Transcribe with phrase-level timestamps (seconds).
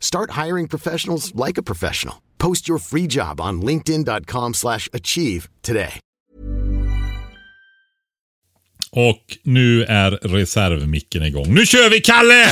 [0.00, 2.14] Start hiring professionals like a professional.
[2.38, 5.92] Post your free job on linkedin.com/achieve slash achieve today.
[8.90, 11.54] Och nu är reservmicken igång.
[11.54, 12.46] Nu kör vi Kalle!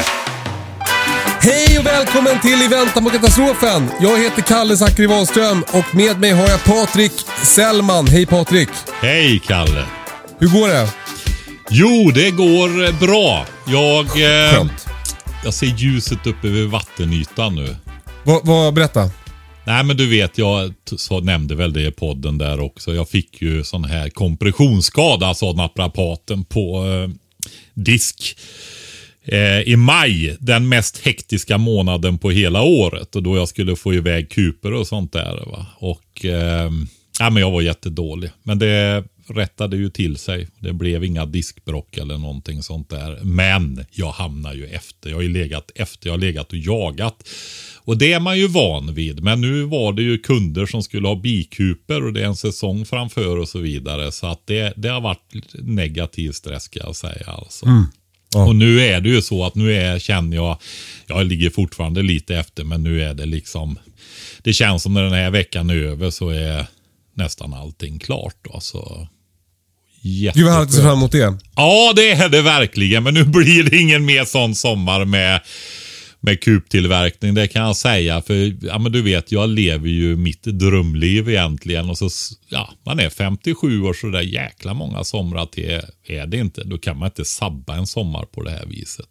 [1.40, 3.88] Hej och välkommen till I väntan på katastrofen.
[4.00, 8.06] Jag heter Kalle Zackari Wahlström och med mig har jag Patrik Sellman.
[8.06, 8.68] Hej Patrik!
[9.00, 9.84] Hej Kalle!
[10.38, 10.88] Hur går det?
[11.70, 13.46] Jo, det går bra.
[13.66, 14.86] Jag, eh, Skönt.
[15.44, 17.76] Jag ser ljuset uppe vid vattenytan nu.
[18.24, 19.10] Vad, vad, berätta.
[19.66, 22.94] Nej men du vet, jag så nämnde väl det i podden där också.
[22.94, 27.10] Jag fick ju sån här kompressionsskada, sa naprapaten på eh,
[27.74, 28.38] disk.
[29.24, 33.16] Eh, I maj, den mest hektiska månaden på hela året.
[33.16, 35.44] Och då jag skulle få iväg kuper och sånt där.
[35.46, 35.66] Va?
[35.78, 36.70] Och eh,
[37.18, 38.30] ja, men jag var jättedålig.
[38.42, 40.48] Men det rättade ju till sig.
[40.58, 43.20] Det blev inga diskbrock eller någonting sånt där.
[43.22, 45.10] Men jag hamnar ju efter.
[45.10, 46.08] Jag har ju legat efter.
[46.08, 47.28] Jag har legat och jagat.
[47.76, 49.22] Och det är man ju van vid.
[49.22, 52.84] Men nu var det ju kunder som skulle ha bikuper och det är en säsong
[52.84, 54.12] framför och så vidare.
[54.12, 57.26] Så att det, det har varit negativ stress ska jag säga.
[57.26, 57.66] Alltså.
[58.34, 60.58] Och nu är det ju så att nu är, känner jag,
[61.06, 63.78] jag ligger fortfarande lite efter men nu är det liksom,
[64.42, 66.66] det känns som när den här veckan är över så är
[67.14, 68.36] nästan allting klart.
[68.42, 69.08] Då, så
[70.34, 71.38] Gud vad härligt att se fram emot det.
[71.56, 73.02] Ja, det är det verkligen.
[73.02, 75.40] Men nu blir det ingen mer sån sommar med,
[76.20, 77.34] med kuptillverkning.
[77.34, 78.22] Det kan jag säga.
[78.22, 81.90] För ja, men du vet, jag lever ju mitt drömliv egentligen.
[81.90, 82.08] Och så,
[82.48, 86.64] ja, man är 57 år så där jäkla många somrar till är det inte.
[86.64, 89.08] Då kan man inte sabba en sommar på det här viset.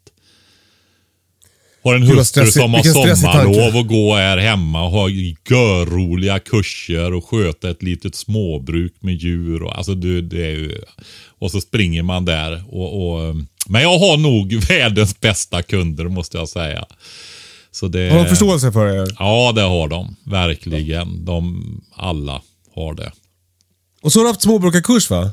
[1.85, 7.25] Har en hustru som har sommarlov och gå här hemma och ha görroliga kurser och
[7.25, 9.63] sköta ett litet småbruk med djur.
[9.63, 10.81] Och, alltså det är ju,
[11.39, 12.63] och så springer man där.
[12.69, 13.35] Och, och,
[13.67, 16.85] men jag har nog världens bästa kunder måste jag säga.
[17.71, 19.15] Så det, Har de förståelse för det?
[19.19, 20.15] Ja, det har de.
[20.23, 21.25] Verkligen.
[21.25, 22.41] De alla
[22.75, 23.11] har det.
[24.01, 25.31] Och så har du haft småbrukarkurs va?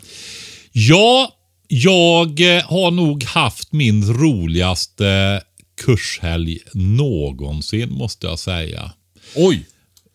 [0.72, 1.32] Ja,
[1.68, 5.42] jag har nog haft min roligaste
[5.76, 8.92] kurshelg någonsin måste jag säga.
[9.36, 9.66] Oj!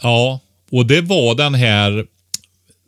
[0.02, 0.40] Ja,
[0.72, 2.06] och det var den här.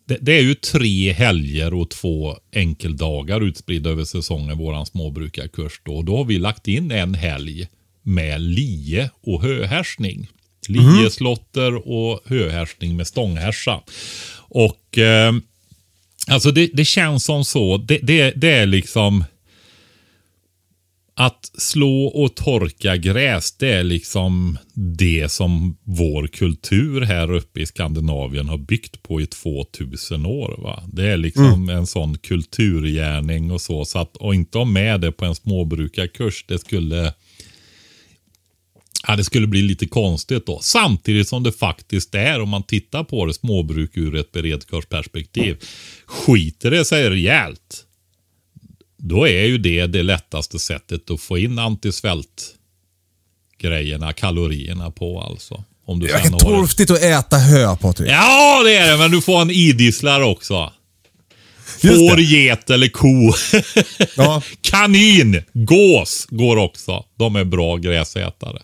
[0.07, 5.81] Det, det är ju tre helger och två enkeldagar utspridda över säsongen, våran småbrukarkurs.
[5.84, 5.96] Då.
[5.96, 7.68] Och då har vi lagt in en helg
[8.03, 10.28] med lie och höhärsning.
[10.68, 13.81] Lieslotter och höhärsning med stånghärsa.
[14.38, 15.34] Och eh,
[16.28, 17.78] alltså det, det känns som så.
[17.78, 19.24] Det, det, det är liksom
[21.19, 27.66] att slå och torka gräs, det är liksom det som vår kultur här uppe i
[27.66, 30.56] Skandinavien har byggt på i 2000 år.
[30.57, 30.84] Va?
[30.94, 33.85] Det är liksom en sån kulturgärning och så.
[33.85, 37.13] så att, och inte ha med det på en småbrukarkurs, det skulle
[39.07, 40.59] Ja, det skulle bli lite konstigt då.
[40.62, 45.57] Samtidigt som det faktiskt är, om man tittar på det småbruk ur ett beredskapsperspektiv.
[46.06, 47.86] Skiter det sig rejält,
[48.99, 52.55] då är ju det det lättaste sättet att få in antisvält
[53.57, 55.63] grejerna, kalorierna på alltså.
[55.85, 58.09] Om du Det har torftigt att äta hö Patrik.
[58.11, 60.73] Ja, det är det, men du får en idisslare också.
[61.81, 63.33] Får, get eller ko.
[64.15, 64.41] Ja.
[64.62, 67.06] Kanin, gås går också.
[67.18, 68.62] De är bra gräsätare.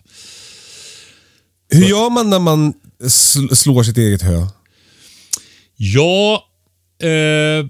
[1.70, 4.48] Hur gör man när man sl- slår sitt eget hö?
[5.78, 6.44] Ja,
[7.02, 7.66] eh,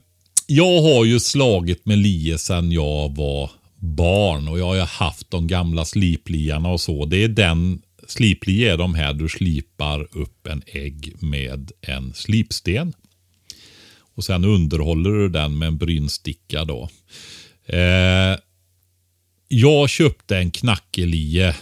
[0.48, 5.32] jag har ju slagit med lie sedan jag var barn och jag har ju haft
[5.32, 7.06] de gamla slipliarna och så.
[7.06, 12.94] Det är den, sliplie är de här du slipar upp en ägg med en slipsten.
[14.16, 16.90] Och sen underhåller du den med en brynsticka då.
[17.66, 18.40] Eh,
[19.48, 21.56] jag köpte en knackelie.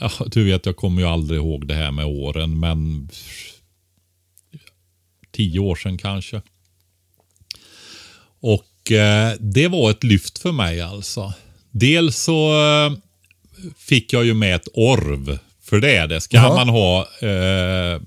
[0.00, 3.08] Ja, du vet, jag kommer ju aldrig ihåg det här med åren, men
[5.32, 6.42] tio år sedan kanske.
[8.40, 11.32] Och eh, det var ett lyft för mig alltså.
[11.70, 12.92] Dels så eh,
[13.76, 15.38] fick jag ju med ett orv.
[15.62, 16.20] För det är det.
[16.20, 16.54] Ska Jaha.
[16.54, 18.00] man ha eh,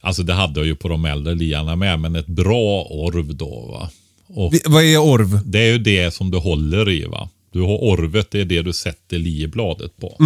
[0.00, 3.60] Alltså det hade jag ju på de äldre liarna med, men ett bra orv då.
[3.70, 3.90] va.
[4.28, 5.40] Och Vad är orv?
[5.44, 7.04] Det är ju det som du håller i.
[7.04, 7.28] va.
[7.52, 10.16] Du har orvet, det är det du sätter liebladet på.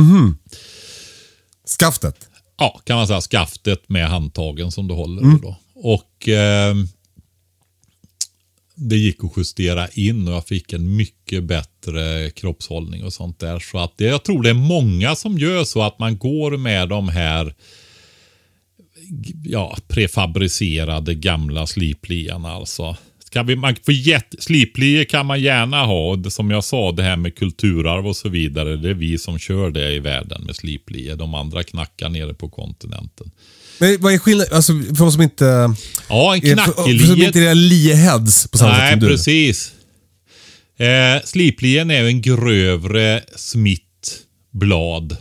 [1.78, 2.28] Skaftet?
[2.58, 5.56] Ja, kan man säga skaftet med handtagen som du håller i då.
[5.74, 6.74] Och eh,
[8.80, 13.58] det gick att justera in och jag fick en mycket bättre kroppshållning och sånt där.
[13.58, 16.88] Så att det, jag tror det är många som gör så att man går med
[16.88, 17.54] de här
[19.44, 22.96] ja, prefabricerade gamla slipliarna alltså.
[23.30, 26.10] Kan vi, man, för jätt, sliplier kan man gärna ha.
[26.10, 28.76] Och som jag sa, det här med kulturarv och så vidare.
[28.76, 31.16] Det är vi som kör det i världen med sliplier.
[31.16, 33.30] De andra knackar nere på kontinenten.
[33.80, 34.54] Men vad är skillnaden?
[34.56, 35.44] Alltså för oss som inte...
[36.08, 39.08] Ja, en är- För, för som inte är lieheads på samma sätt Nej, som du.
[39.08, 39.72] precis.
[40.78, 44.18] Eh, sliplien är en grövre smitt
[44.52, 45.16] blad.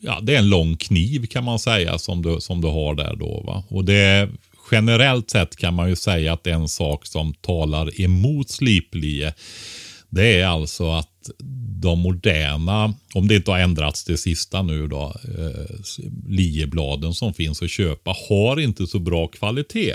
[0.00, 3.16] Ja, det är en lång kniv kan man säga som du, som du har där
[3.16, 3.42] då.
[3.46, 3.64] Va?
[3.68, 4.28] Och det
[4.70, 9.34] generellt sett kan man ju säga att en sak som talar emot sliplie
[10.10, 11.30] det är alltså att
[11.80, 15.76] de moderna, om det inte har ändrats det sista nu då, eh,
[16.28, 19.94] liebladen som finns att köpa har inte så bra kvalitet.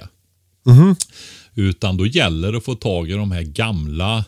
[1.56, 4.26] Utan då gäller det att få tag i de här gamla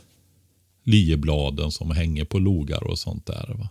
[0.84, 3.56] liebladen som hänger på logar och sånt där.
[3.60, 3.70] Va?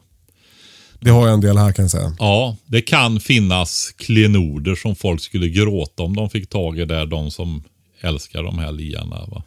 [1.01, 2.17] Det har jag en del här kan jag säga.
[2.19, 7.07] Ja, det kan finnas klenoder som folk skulle gråta om de fick tag i där,
[7.07, 7.63] de som
[8.01, 9.27] älskar de här liarna.
[9.27, 9.43] Va?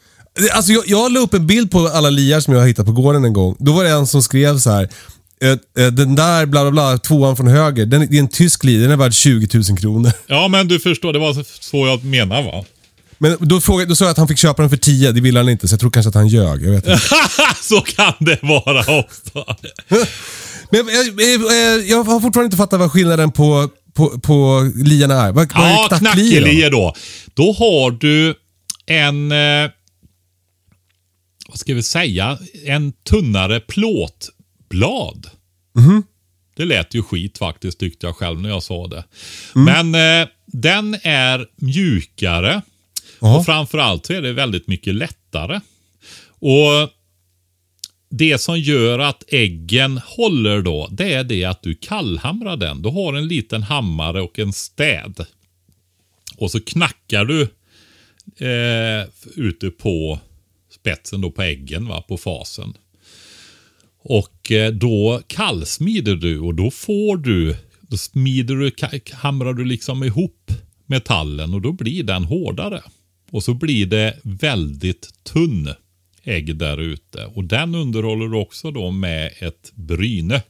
[0.53, 2.91] Alltså jag, jag la upp en bild på alla liar som jag har hittat på
[2.91, 3.55] gården en gång.
[3.59, 4.89] Då var det en som skrev så här.
[5.41, 5.49] eh,
[5.85, 8.81] eh, Den där bla bla bla, tvåan från höger, den, det är en tysk lia,
[8.81, 10.11] den är värd 20 000 kronor.
[10.27, 12.65] Ja, men du förstår, det var så jag menar va?
[13.19, 15.39] Men då, frågade, då sa jag att han fick köpa den för 10, det ville
[15.39, 16.63] han inte, så jag tror kanske att han ljög.
[16.65, 17.01] Jag vet inte.
[17.61, 19.55] så kan det vara också.
[20.69, 25.31] Men jag, jag, jag har fortfarande inte fattat vad skillnaden på, på, på liarna är.
[25.31, 26.45] Vad, vad Ja, är knacklie då?
[26.45, 26.93] knackelie då.
[27.33, 28.35] Då har du
[28.87, 29.69] en, eh,
[31.57, 35.29] vad ska vi säga, en tunnare plåtblad.
[35.75, 36.03] Mhm.
[36.55, 39.03] Det lät ju skit faktiskt tyckte jag själv när jag sa det.
[39.53, 42.61] Men eh, den är mjukare
[43.21, 43.37] Jaha.
[43.37, 45.59] och framförallt så är det väldigt mycket lättare.
[46.29, 46.89] Och
[48.09, 52.81] det som gör att äggen håller då, det är det att du kallhamrar den.
[52.81, 55.25] Du har en liten hammare och en städ.
[56.37, 57.41] Och så knackar du
[58.47, 60.19] eh, ute på
[60.87, 62.73] spetsen då på äggen, va, på fasen.
[63.99, 68.71] Och eh, då kallsmider du och då får du, då smider du,
[69.13, 70.51] hamrar du liksom ihop
[70.85, 72.81] metallen och då blir den hårdare.
[73.31, 75.69] Och så blir det väldigt tunn
[76.23, 77.25] ägg där ute.
[77.25, 80.41] Och den underhåller du också då med ett bryne.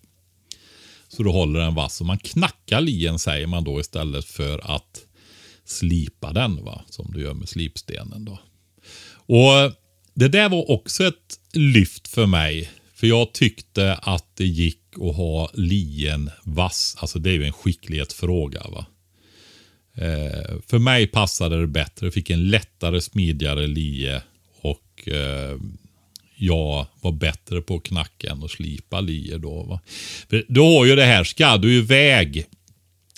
[1.08, 2.02] Så du håller den vass.
[2.02, 5.06] Och man knackar lien säger man då istället för att
[5.66, 6.82] slipa den va.
[6.90, 8.40] Som du gör med slipstenen då.
[9.10, 9.74] Och
[10.18, 12.70] det där var också ett lyft för mig.
[12.96, 16.96] För jag tyckte att det gick att ha lien vass.
[17.00, 18.86] Alltså det är ju en skicklighetsfråga va.
[19.96, 22.06] Eh, för mig passade det bättre.
[22.06, 24.22] Jag fick en lättare, smidigare lie.
[24.62, 25.58] Och eh,
[26.36, 29.38] jag var bättre på att knacka än att slipa lie.
[29.38, 29.64] då.
[29.64, 29.80] Va?
[30.30, 32.46] För du har ju det här, ska du iväg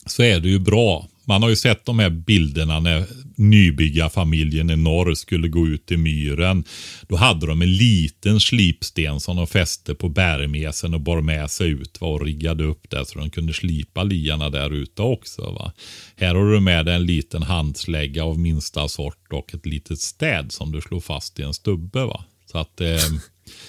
[0.06, 1.08] så är det ju bra.
[1.25, 3.06] Man har ju sett de här bilderna när
[3.39, 6.63] nybyggarfamiljen i norr skulle gå ut i myren.
[7.08, 11.67] Då hade de en liten slipsten som de fäste på bärmesen och bar med sig
[11.69, 15.41] ut va, och riggade upp där så de kunde slipa liarna där ute också.
[15.41, 15.74] Va.
[16.15, 20.51] Här har du med dig en liten handslägga av minsta sort och ett litet städ
[20.51, 22.05] som du slår fast i en stubbe.
[22.05, 22.24] Va.
[22.51, 22.81] Så att...
[22.81, 22.88] Eh,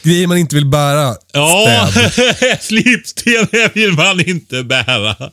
[0.02, 1.16] Grejer man inte vill bära.
[1.32, 1.88] Ja,
[2.60, 5.30] slipsten vill man inte bära.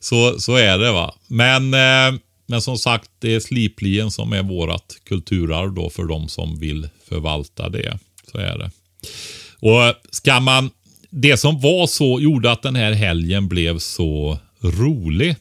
[0.00, 1.14] Så, så är det va.
[1.26, 2.20] Men, eh,
[2.50, 6.88] men som sagt, det är sliplien som är vårt kulturarv då för de som vill
[7.08, 7.98] förvalta det.
[8.32, 8.70] Så är det.
[9.54, 10.70] Och ska man,
[11.10, 15.36] det som var så, gjorde att den här helgen blev så rolig.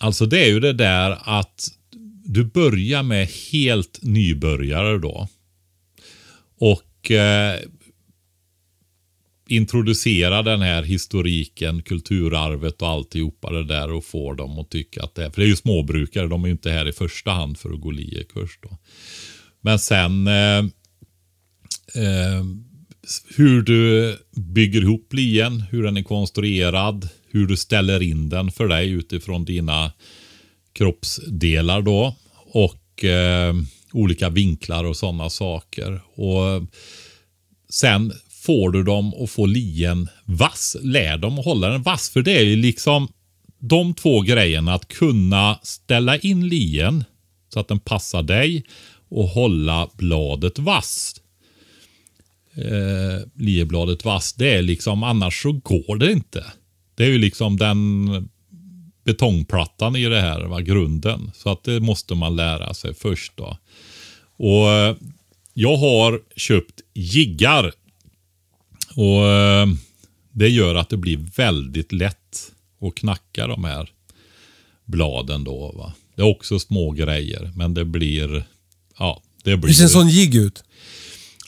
[0.00, 1.68] Alltså det är ju det där att
[2.24, 5.28] du börjar med helt nybörjare då.
[6.58, 7.60] Och eh,
[9.48, 15.14] introducera den här historiken, kulturarvet och alltihopa det där och få dem att tycka att
[15.14, 17.58] det är, för det är ju småbrukare, de är ju inte här i första hand
[17.58, 18.78] för att gå liekurs då.
[19.60, 20.58] Men sen eh,
[21.94, 22.44] eh,
[23.36, 28.68] hur du bygger ihop lien, hur den är konstruerad, hur du ställer in den för
[28.68, 29.92] dig utifrån dina
[30.72, 32.16] kroppsdelar då.
[32.34, 33.54] Och eh,
[33.92, 36.00] olika vinklar och sådana saker.
[36.14, 36.68] Och
[37.70, 38.12] Sen
[38.48, 40.76] får du dem att få lien vass.
[40.82, 42.10] Lär dem att hålla den vass.
[42.10, 43.08] För det är ju liksom
[43.58, 44.74] de två grejerna.
[44.74, 47.04] Att kunna ställa in lien
[47.48, 48.64] så att den passar dig
[49.08, 51.22] och hålla bladet vasst.
[52.54, 54.32] Eh, liebladet vass.
[54.32, 56.44] Det är liksom, annars så går det inte.
[56.94, 58.08] Det är ju liksom den
[59.04, 61.30] betongplattan i det här, va, grunden.
[61.34, 63.58] Så att det måste man lära sig först då.
[64.36, 64.96] Och eh,
[65.54, 67.72] jag har köpt jiggar.
[68.98, 69.66] Och eh,
[70.32, 73.90] det gör att det blir väldigt lätt att knacka de här
[74.84, 75.72] bladen då.
[75.72, 75.94] Va?
[76.14, 78.44] Det är också små grejer, men det blir...
[78.98, 79.68] Ja, det blir...
[79.68, 80.64] Hur ser en sån jigg ut?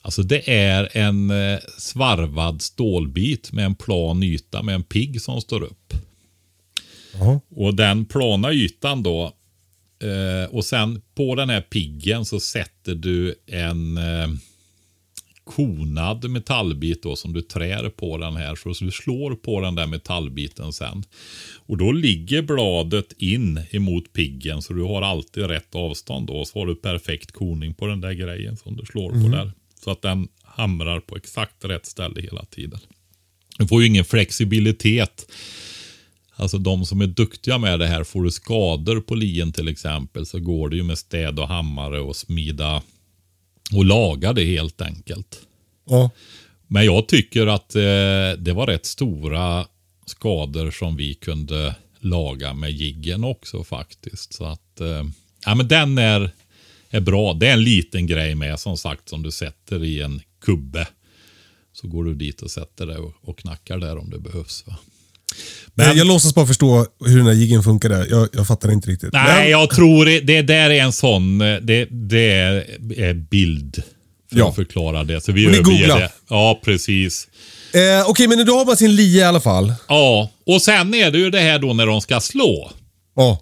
[0.02, 5.40] Alltså det är en eh, svarvad stålbit med en plan yta med en pigg som
[5.40, 5.94] står upp.
[7.14, 7.40] Jaha.
[7.56, 9.32] Och den plana ytan då.
[10.02, 14.28] Eh, och sen på den här piggen så sätter du en eh,
[15.50, 18.54] konad metallbit då som du trär på den här.
[18.54, 21.04] Så du slår på den där metallbiten sen.
[21.66, 26.44] Och då ligger bladet in emot piggen så du har alltid rätt avstånd då.
[26.44, 29.52] Så har du perfekt koning på den där grejen som du slår på där.
[29.84, 32.80] Så att den hamrar på exakt rätt ställe hela tiden.
[33.58, 35.32] Du får ju ingen flexibilitet.
[36.36, 40.26] Alltså de som är duktiga med det här, får du skador på lien till exempel
[40.26, 42.82] så går det ju med städ och hammare och smida
[43.72, 45.40] och laga det helt enkelt.
[45.88, 46.10] Ja.
[46.66, 49.66] Men jag tycker att eh, det var rätt stora
[50.06, 54.32] skador som vi kunde laga med jiggen också faktiskt.
[54.32, 55.04] Så att, eh,
[55.46, 56.30] ja men den är,
[56.90, 57.34] är bra.
[57.34, 60.88] Det är en liten grej med som sagt som du sätter i en kubbe.
[61.72, 64.66] Så går du dit och sätter det och, och knackar där om det behövs.
[64.66, 64.76] Va?
[65.74, 68.06] Men, jag låtsas bara förstå hur den här jiggen funkar där.
[68.10, 69.12] Jag, jag fattar inte riktigt.
[69.12, 72.30] Nej, Men- jag tror det, det där är en sån, det, det
[72.96, 73.82] är, bild.
[74.32, 74.48] För Ja.
[74.48, 75.20] att förklara det.
[75.20, 76.00] Så vi ni googlar.
[76.00, 76.10] det.
[76.28, 77.28] Ja, precis.
[77.74, 79.74] Eh, Okej, men då har man sin lie i alla fall.
[79.88, 82.70] Ja, och sen är det ju det här då när de ska slå.
[83.16, 83.40] Ja.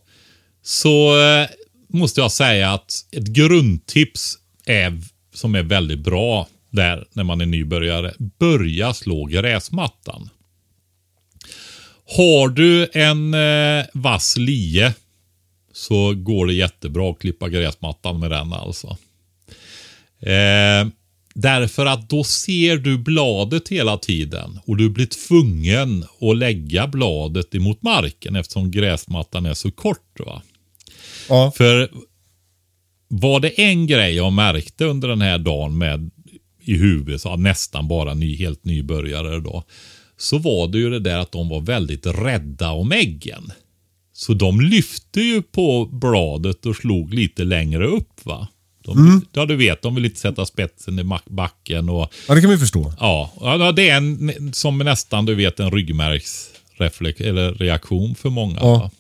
[0.64, 1.46] Så eh,
[1.92, 4.34] måste jag säga att ett grundtips
[4.66, 5.00] är,
[5.34, 8.14] som är väldigt bra där när man är nybörjare.
[8.38, 10.28] Börja slå gräsmattan.
[12.16, 14.94] Har du en eh, vass lie
[15.72, 18.86] så går det jättebra att klippa gräsmattan med den alltså.
[20.20, 20.88] Eh,
[21.34, 27.54] därför att då ser du bladet hela tiden och du blir tvungen att lägga bladet
[27.54, 30.20] emot marken eftersom gräsmattan är så kort.
[30.26, 30.42] Va?
[31.28, 31.52] Ja.
[31.56, 31.90] För
[33.08, 36.10] var det en grej jag märkte under den här dagen med
[36.60, 39.64] i huvudet, så nästan bara ny, helt nybörjare då,
[40.18, 43.52] så var det ju det där att de var väldigt rädda om äggen.
[44.12, 48.48] Så de lyfte ju på bladet och slog lite längre upp va.
[48.84, 52.50] De, Ja du vet, de vill inte sätta spetsen i backen och ja, det kan
[52.50, 52.92] ju förstå.
[53.00, 58.58] Ja, ja, det är en, som nästan du vet en ryggmärgsreflex eller reaktion för många.
[58.60, 58.90] Ja.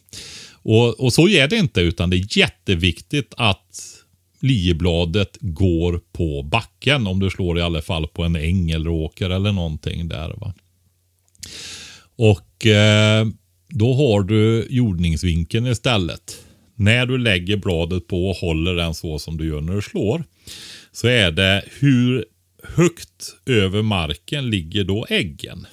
[0.62, 3.98] Och, och så är det inte, utan det är jätteviktigt att
[4.40, 7.06] liebladet går på backen.
[7.06, 10.34] Om du slår i alla fall på en äng eller åker eller någonting där.
[10.36, 10.54] Va?
[12.16, 13.26] Och eh,
[13.68, 16.44] då har du jordningsvinkeln istället.
[16.74, 20.24] När du lägger bladet på och håller den så som du gör när du slår.
[20.92, 22.24] Så är det hur
[22.62, 25.66] högt över marken ligger då äggen.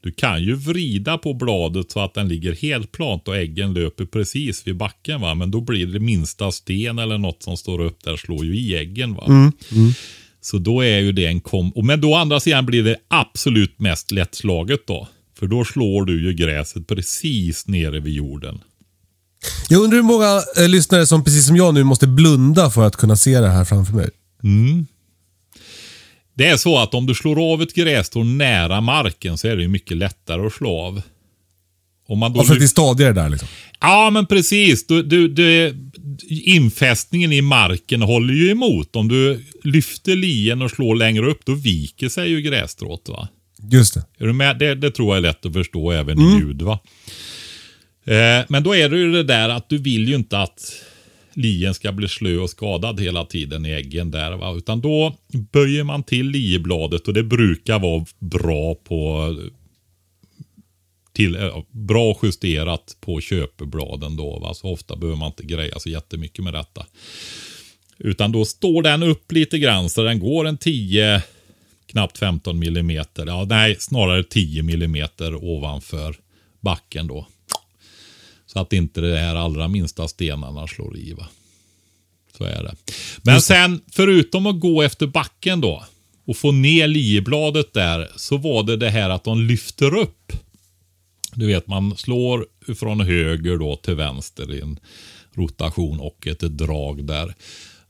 [0.00, 4.04] Du kan ju vrida på bladet så att den ligger helt plant och äggen löper
[4.04, 5.20] precis vid backen.
[5.20, 5.34] va.
[5.34, 8.76] Men då blir det minsta sten eller något som står upp där slår ju i
[8.76, 9.14] äggen.
[9.14, 9.24] va.
[9.28, 9.92] Mm, mm.
[10.42, 11.72] Så då är ju det en kom...
[11.74, 15.08] Men då å andra sidan blir det absolut mest lättslaget då.
[15.38, 18.60] För då slår du ju gräset precis nere vid jorden.
[19.68, 22.96] Jag undrar hur många eh, lyssnare som precis som jag nu måste blunda för att
[22.96, 24.10] kunna se det här framför mig.
[26.34, 29.62] Det är så att om du slår av ett grässtrå nära marken så är det
[29.62, 31.02] ju mycket lättare att slå av.
[32.06, 33.48] Om man då för att det är stadigare där liksom.
[33.80, 34.86] Ja, men precis.
[34.86, 35.76] Du, du, du,
[36.28, 38.96] infästningen i marken håller ju emot.
[38.96, 43.08] Om du lyfter lien och slår längre upp, då viker sig ju grässtrået.
[43.08, 43.28] Va?
[43.70, 44.04] Just det.
[44.18, 44.58] Är du med?
[44.58, 46.62] Det, det tror jag är lätt att förstå även i ljud.
[46.62, 46.78] Va?
[48.04, 50.72] Eh, men då är det ju det där att du vill ju inte att
[51.34, 54.36] lien ska bli slö och skadad hela tiden i äggen där.
[54.36, 54.54] Va?
[54.56, 55.16] Utan då
[55.52, 59.28] böjer man till liebladet och det brukar vara bra på
[61.12, 64.38] till, eh, bra justerat på köpebladen då.
[64.38, 64.54] Va?
[64.54, 66.86] Så ofta behöver man inte greja så jättemycket med detta.
[67.98, 71.22] Utan då står den upp lite grann så den går en 10,
[71.86, 73.26] knappt 15 millimeter.
[73.26, 76.16] Ja, nej, snarare 10 millimeter ovanför
[76.60, 77.26] backen då.
[78.46, 81.12] Så att inte det här allra minsta stenarna slår i.
[81.12, 81.28] Va?
[82.38, 82.74] Så är det.
[83.22, 85.84] Men sen, förutom att gå efter backen då
[86.24, 90.32] och få ner liebladet där, så var det det här att de lyfter upp.
[91.34, 94.78] Du vet, man slår från höger då till vänster i en
[95.34, 97.34] rotation och ett drag där.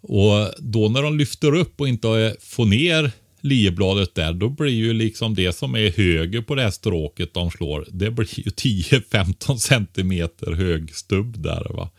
[0.00, 4.92] Och då när de lyfter upp och inte får ner liebladet där, då blir ju
[4.92, 9.56] liksom det som är höger på det här stråket de slår, det blir ju 10-15
[9.56, 11.90] centimeter hög stubb där va.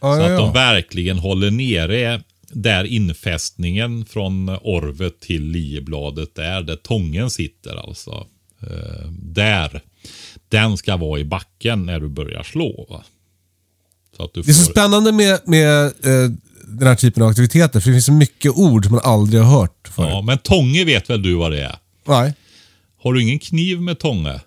[0.00, 0.52] Ja, Så ja, att de ja.
[0.52, 8.26] verkligen håller nere där infästningen från orvet till liebladet där, där tången sitter alltså.
[8.60, 9.82] Eh, där.
[10.54, 12.86] Den ska vara i backen när du börjar slå.
[12.90, 13.04] Va?
[14.16, 16.30] Så att du Det är så spännande med, med eh,
[16.64, 19.60] den här typen av aktiviteter, för det finns så mycket ord som man aldrig har
[19.60, 20.10] hört förut.
[20.10, 21.78] Ja, men tånge vet väl du vad det är?
[22.06, 22.34] Nej,
[23.02, 24.40] Har du ingen kniv med tånge?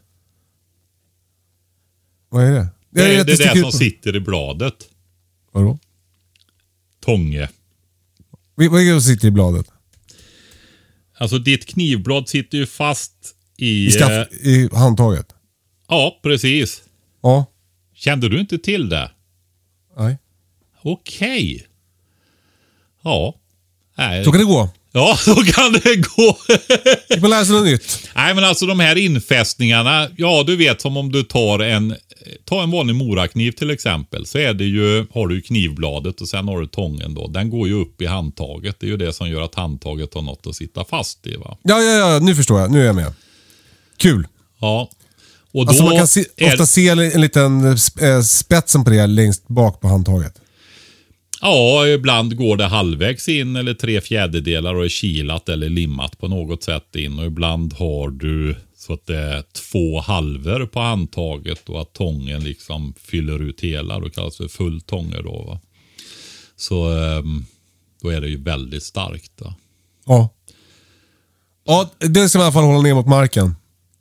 [2.29, 2.67] vad är det?
[2.89, 4.75] Det är det, är det ut som sitter i bladet.
[5.51, 5.79] Vadå?
[7.05, 7.49] Tånge.
[8.55, 9.65] Vad är det som sitter i bladet?
[11.17, 13.13] Alltså ditt knivblad sitter ju fast
[13.57, 13.85] i...
[13.85, 15.33] I, skaft, eh, i handtaget?
[15.87, 16.81] Ja, precis.
[17.23, 17.45] Ja.
[17.93, 19.11] Kände du inte till det?
[19.97, 20.17] Nej.
[20.81, 21.67] Okej.
[23.03, 23.35] Ja.
[23.97, 24.25] Nej.
[24.25, 24.69] Så kan det gå.
[24.91, 26.37] Ja, så kan det gå.
[27.09, 28.09] Fick man lära sig något nytt.
[28.15, 30.07] Nej, men alltså de här infästningarna.
[30.17, 31.95] Ja, du vet som om du tar en,
[32.45, 34.25] ta en vanlig morakniv till exempel.
[34.25, 37.27] Så är det ju, har du knivbladet och sen har du tången då.
[37.27, 38.75] Den går ju upp i handtaget.
[38.79, 41.35] Det är ju det som gör att handtaget har något att sitta fast i.
[41.35, 41.57] Va?
[41.63, 42.71] Ja, ja, ja, nu förstår jag.
[42.71, 43.13] Nu är jag med.
[43.97, 44.27] Kul.
[44.59, 44.89] Ja.
[45.51, 47.65] Och då Alltså man kan se, är, ofta se en liten
[48.01, 50.41] eh, spetsen på det längst bak på handtaget.
[51.41, 56.27] Ja, ibland går det halvvägs in eller tre fjärdedelar och är kilat eller limmat på
[56.27, 57.19] något sätt in.
[57.19, 62.43] Och ibland har du så att det är två halvor på handtaget och att tången
[62.43, 63.99] liksom fyller ut hela.
[63.99, 65.43] Det kallas för full tånge då.
[65.43, 65.59] Va?
[66.55, 67.45] Så ehm,
[68.01, 69.31] då är det ju väldigt starkt.
[69.35, 69.53] Då.
[70.05, 70.29] Ja.
[71.65, 73.55] Ja, det ska man i alla fall hålla ner mot marken.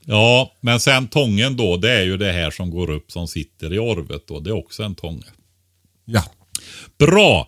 [0.09, 3.73] Ja, men sen tången då, det är ju det här som går upp som sitter
[3.73, 4.41] i orvet då.
[4.41, 5.27] Det är också en tånge.
[6.05, 6.23] Ja.
[6.99, 7.47] Bra.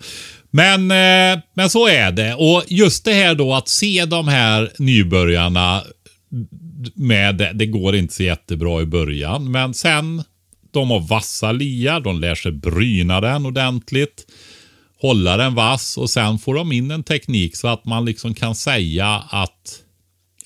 [0.51, 2.35] Men, eh, men så är det.
[2.35, 5.83] Och just det här då att se de här nybörjarna
[6.95, 10.23] med, det går inte så jättebra i början, men sen
[10.71, 14.27] de har vassa liar, de lär sig bryna den ordentligt,
[15.01, 18.55] hålla den vass och sen får de in en teknik så att man liksom kan
[18.55, 19.83] säga att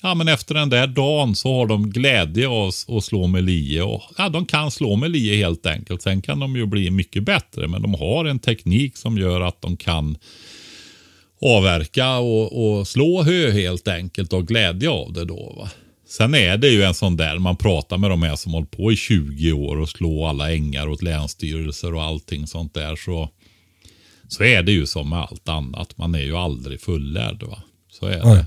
[0.03, 3.81] ja, men efter den där dagen så har de glädje av att slå med lie.
[3.81, 6.01] Och, ja, de kan slå med lie helt enkelt.
[6.01, 9.61] Sen kan de ju bli mycket bättre, men de har en teknik som gör att
[9.61, 10.17] de kan
[11.41, 15.53] avverka och, och slå hö helt enkelt och glädje av det då.
[15.57, 15.69] Va?
[16.07, 18.91] Sen är det ju en sån där, man pratar med de här som hållit på
[18.91, 22.95] i 20 år och slå alla ängar åt länsstyrelser och allting sånt där.
[22.95, 23.29] Så,
[24.27, 25.97] så är det ju som med allt annat.
[25.97, 27.43] Man är ju aldrig fullärd.
[27.43, 27.63] Va?
[27.91, 28.35] Så är Nej.
[28.35, 28.45] det.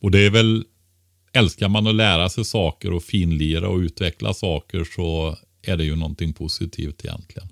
[0.00, 0.64] Och det är väl,
[1.32, 5.96] älskar man att lära sig saker och finlira och utveckla saker så är det ju
[5.96, 7.48] någonting positivt egentligen.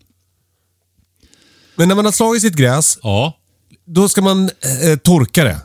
[1.77, 3.39] Men när man har slagit sitt gräs, Ja,
[3.85, 5.61] då ska man eh, torka det.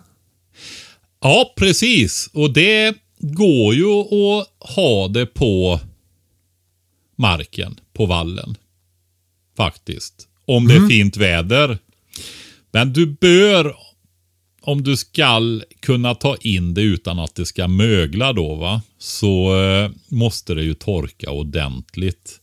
[1.22, 2.30] Ja, precis.
[2.34, 5.80] Och det går ju att ha det på
[7.16, 8.56] marken, på vallen.
[9.58, 10.28] Faktiskt.
[10.46, 11.78] Om det är fint väder.
[12.72, 13.76] Men du bör,
[14.62, 18.82] om du skall kunna ta in det utan att det ska mögla då, va?
[18.98, 22.42] så eh, måste det ju torka ordentligt.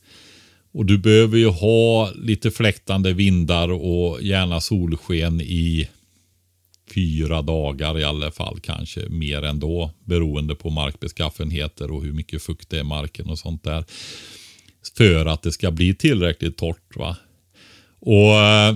[0.72, 5.88] Och du behöver ju ha lite fläktande vindar och gärna solsken i
[6.94, 12.70] fyra dagar i alla fall, kanske mer ändå, beroende på markbeskaffenheter och hur mycket fukt
[12.70, 13.84] det är i marken och sånt där.
[14.96, 16.96] För att det ska bli tillräckligt torrt.
[16.96, 17.16] va.
[18.00, 18.74] Och eh,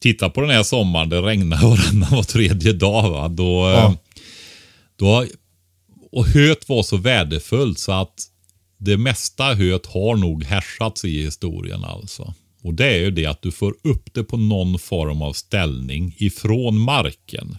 [0.00, 3.10] titta på den här sommaren, det regnar varannan var tredje dag.
[3.10, 3.28] Va?
[3.28, 3.96] Då, eh, Ja.
[4.96, 5.26] då,
[6.12, 8.14] och höet var så värdefullt så att
[8.78, 12.34] det mesta höet har nog härsats i historien alltså.
[12.62, 16.14] Och det är ju det att du får upp det på någon form av ställning
[16.18, 17.58] ifrån marken.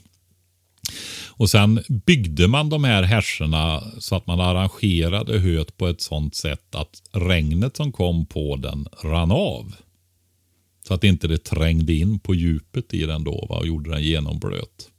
[1.27, 6.35] Och sen byggde man de här härsorna så att man arrangerade höet på ett sånt
[6.35, 9.75] sätt att regnet som kom på den rann av.
[10.87, 14.03] Så att inte det trängde in på djupet i den då va, och gjorde den
[14.03, 14.89] genomblöt.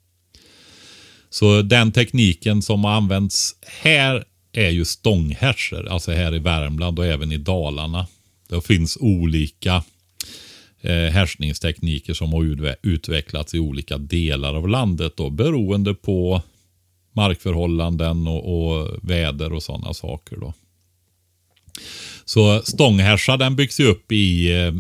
[1.31, 7.07] Så den tekniken som har använts här är ju stånghärsor, alltså här i Värmland och
[7.07, 8.07] även i Dalarna.
[8.48, 9.85] Det finns olika
[10.81, 16.42] eh, härsningstekniker som har utvecklats i olika delar av landet då, beroende på
[17.12, 20.37] markförhållanden och, och väder och sådana saker.
[20.37, 20.55] Då.
[22.24, 24.74] Så stånghärsa den byggs ju upp i, eh,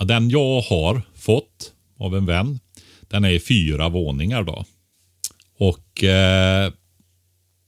[0.00, 2.58] ja, den jag har fått av en vän.
[3.10, 4.64] Den är i fyra våningar då.
[5.58, 6.72] Och eh,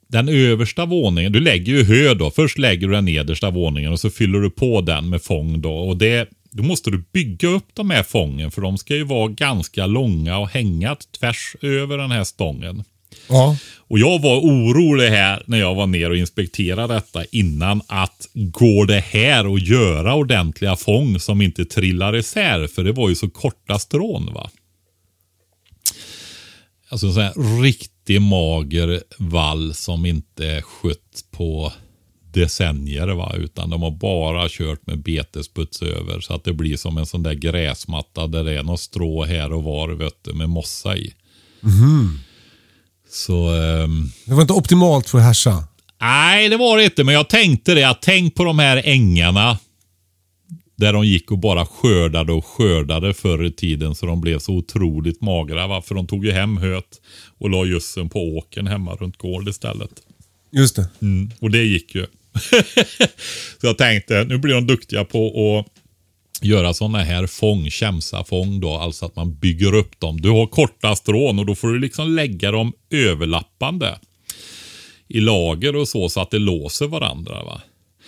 [0.08, 2.30] den översta våningen, du lägger ju hö då.
[2.30, 5.74] Först lägger du den nedersta våningen och så fyller du på den med fång då.
[5.74, 9.28] Och det, då måste du bygga upp de här fången för de ska ju vara
[9.28, 12.84] ganska långa och hänga tvärs över den här stången.
[13.28, 13.56] Ja.
[13.92, 18.86] Och jag var orolig här när jag var ner och inspekterade detta innan att går
[18.86, 22.66] det här att göra ordentliga fång som inte trillar isär?
[22.66, 24.50] För det var ju så korta strån va.
[26.88, 31.72] Alltså en sån här riktig mager vall som inte är skött på
[32.32, 33.34] decennier va.
[33.36, 36.20] Utan de har bara kört med betesputs över.
[36.20, 39.52] Så att det blir som en sån där gräsmatta där det är något strå här
[39.52, 41.14] och var vet du, med mossa i.
[43.12, 43.48] Så...
[43.54, 45.64] ehm, Det var inte optimalt för att härsa.
[46.00, 47.04] Nej, det var det inte.
[47.04, 47.88] Men jag tänkte det.
[47.88, 49.58] Att tänk på de här ängarna.
[50.76, 53.94] Där de gick och bara skördade och skördade förr i tiden.
[53.94, 55.66] Så de blev så otroligt magra.
[55.66, 55.82] Va?
[55.82, 57.00] För de tog ju hem höet
[57.38, 59.90] och la gödseln på åkern hemma runt gården istället.
[60.52, 60.88] Just det.
[61.02, 62.06] Mm, och det gick ju.
[63.60, 65.81] så jag tänkte, nu blir de duktiga på att
[66.44, 68.74] göra sådana här fång, kämsafång då.
[68.74, 70.20] Alltså att man bygger upp dem.
[70.20, 73.98] Du har korta strån och då får du liksom lägga dem överlappande.
[75.08, 77.44] I lager och så, så att det låser varandra.
[77.44, 77.60] va.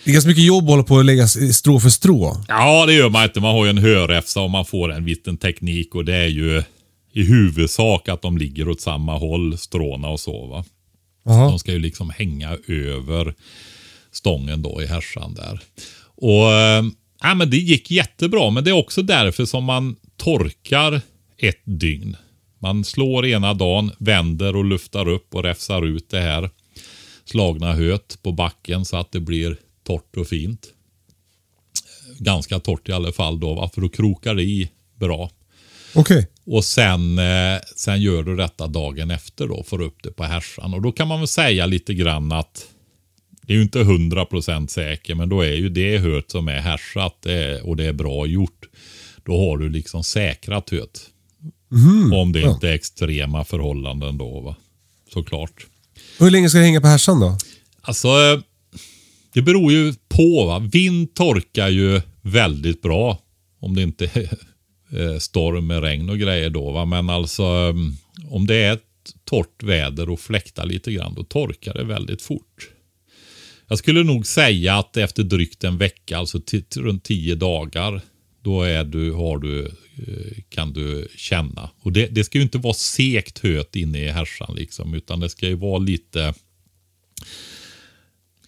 [0.03, 2.37] Det är ganska mycket jobb att hålla på och lägga strå för strå.
[2.47, 3.39] Ja, det gör man inte.
[3.39, 6.63] Man har ju en höräfsa och man får en liten teknik och det är ju
[7.13, 10.45] i huvudsak att de ligger åt samma håll, stråna och så.
[10.47, 10.65] Va?
[11.25, 11.49] Jaha.
[11.49, 13.33] De ska ju liksom hänga över
[14.11, 15.59] stången då i härsan där.
[16.15, 16.83] Och eh,
[17.25, 21.01] ja, men Det gick jättebra, men det är också därför som man torkar
[21.37, 22.17] ett dygn.
[22.59, 26.49] Man slår ena dagen, vänder och luftar upp och räfsar ut det här
[27.25, 30.67] slagna höet på backen så att det blir torrt och fint.
[32.19, 35.29] Ganska torrt i alla fall då, för då krokar det i bra.
[35.95, 36.27] Okej.
[36.45, 40.73] Och sen, eh, sen gör du detta dagen efter då, får upp det på härsan.
[40.73, 42.67] Och då kan man väl säga lite grann att
[43.47, 47.25] det är ju inte 100% säker, men då är ju det höet som är härsat
[47.63, 48.65] och det är bra gjort.
[49.23, 51.09] Då har du liksom säkrat höet.
[52.13, 52.53] Om det ja.
[52.53, 54.55] inte är extrema förhållanden då, va.
[55.13, 55.65] såklart.
[56.19, 57.37] Hur länge ska det hänga på härsan då?
[57.81, 58.07] Alltså,
[59.33, 60.45] det beror ju på.
[60.45, 60.59] Va?
[60.59, 63.19] Vind torkar ju väldigt bra.
[63.59, 64.37] Om det inte är
[65.13, 66.71] eh, storm med regn och grejer då.
[66.71, 66.85] Va?
[66.85, 67.73] Men alltså,
[68.29, 68.81] om det är ett
[69.23, 72.69] torrt väder och fläktar lite grann, då torkar det väldigt fort.
[73.67, 76.41] Jag skulle nog säga att efter drygt en vecka, alltså
[76.75, 78.01] runt tio dagar,
[78.43, 81.69] då är du, har du, eh, kan du känna.
[81.81, 85.29] Och det, det ska ju inte vara sekt höet inne i härsan, liksom, utan det
[85.29, 86.33] ska ju vara lite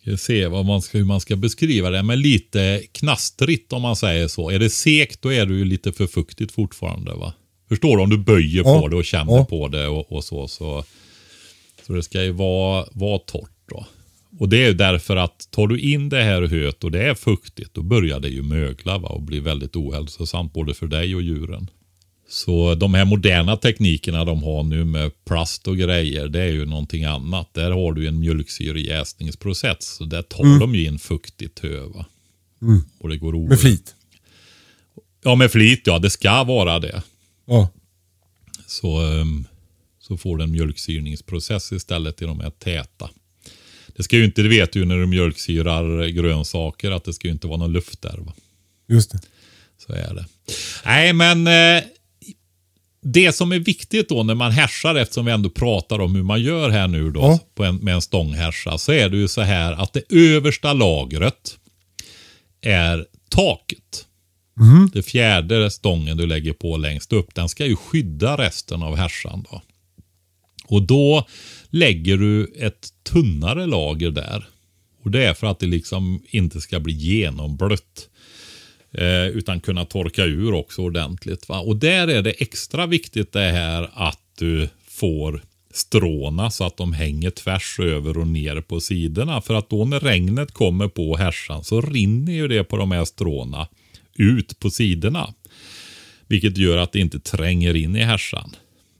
[0.01, 2.03] Ska se vad man ska, hur man ska beskriva det.
[2.03, 4.49] Men lite knastrigt om man säger så.
[4.49, 7.13] Är det sekt då är det ju lite för fuktigt fortfarande.
[7.13, 7.33] va?
[7.69, 8.03] Förstår du?
[8.03, 8.81] Om du böjer Ja.
[8.81, 9.45] på det och känner Ja.
[9.45, 10.83] på det och, och så, så.
[11.87, 13.85] Så det ska ju vara, vara torrt då.
[14.39, 17.15] Och det är ju därför att tar du in det här höet och det är
[17.15, 19.09] fuktigt då börjar det ju mögla va?
[19.09, 21.69] och bli väldigt ohälsosamt både för dig och djuren.
[22.29, 26.65] Så de här moderna teknikerna de har nu med plast och grejer, det är ju
[26.65, 27.53] någonting annat.
[27.53, 29.85] Där har du en mjölksyrejäsningsprocess.
[29.85, 31.79] Så där tar de ju in fuktigt hö.
[31.79, 32.05] va?
[32.99, 33.95] Och det går Med flit?
[35.23, 35.99] Ja, med flit ja.
[35.99, 37.03] Det ska vara det.
[37.45, 37.69] Ja.
[38.67, 39.45] Så, ehm,
[39.99, 43.09] så får du en mjölksyrningsprocess istället i de här täta.
[43.97, 47.33] Det ska ju inte, det vet du när du mjölksyrar grönsaker, att det ska ju
[47.33, 48.17] inte vara någon luft där.
[48.17, 48.33] Va?
[48.89, 49.19] Just det.
[49.87, 50.25] Så är det.
[50.85, 51.83] Nej, men eh,
[53.01, 56.41] det som är viktigt då när man härsar, eftersom vi ändå pratar om hur man
[56.41, 57.39] gör här nu då Ja.
[57.55, 61.57] på en, med en stånghärsa, så är det ju så här att det översta lagret
[62.61, 64.05] är taket.
[64.93, 69.45] Det fjärde stången du lägger på längst upp, den ska ju skydda resten av härsan.
[69.51, 69.61] Då.
[70.67, 71.27] Och då
[71.69, 74.47] lägger du ett tunnare lager där.
[75.03, 78.09] Och det är för att det liksom inte ska bli genomblött.
[78.91, 81.49] Eh, utan kunna torka ur också ordentligt.
[81.49, 81.59] Va?
[81.59, 86.93] Och där är det extra viktigt det här att du får stråna så att de
[86.93, 89.41] hänger tvärs över och ner på sidorna.
[89.41, 93.05] För att då när regnet kommer på härsan så rinner ju det på de här
[93.05, 93.67] stråna
[94.15, 95.33] ut på sidorna.
[96.27, 98.55] Vilket gör att det inte tränger in i härsan.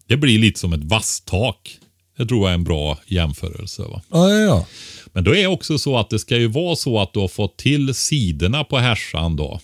[0.08, 1.78] Det blir lite som ett vasstak.
[2.17, 3.82] Det tror jag är en bra jämförelse.
[3.82, 4.02] Va?
[4.12, 4.67] Ja, ja, ja.
[5.13, 7.28] Men då är det också så att det ska ju vara så att du har
[7.28, 9.60] fått till sidorna på härsan då.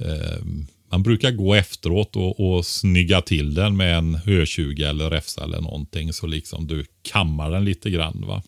[0.00, 0.44] Eh,
[0.90, 5.60] man brukar gå efteråt och, och snygga till den med en hötjuga eller räfsa eller
[5.60, 6.12] någonting.
[6.12, 8.24] Så liksom du kammar den lite grann.
[8.26, 8.42] va.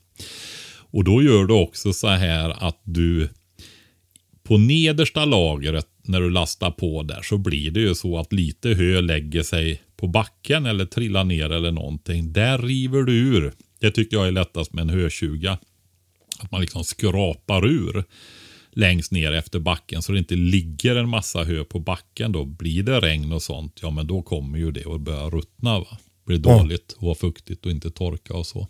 [0.92, 3.28] Och då gör du också så här att du
[4.50, 8.68] på nedersta lagret när du lastar på där så blir det ju så att lite
[8.68, 12.32] hö lägger sig på backen eller trillar ner eller någonting.
[12.32, 13.52] Där river du ur.
[13.80, 15.58] Det tycker jag är lättast med en hötjuga.
[16.38, 18.04] Att man liksom skrapar ur
[18.70, 22.32] längst ner efter backen så det inte ligger en massa hö på backen.
[22.32, 25.78] Då blir det regn och sånt, ja men då kommer ju det att börja ruttna.
[25.78, 25.98] Va?
[26.26, 28.68] Blir dåligt och fuktigt och inte torka och så.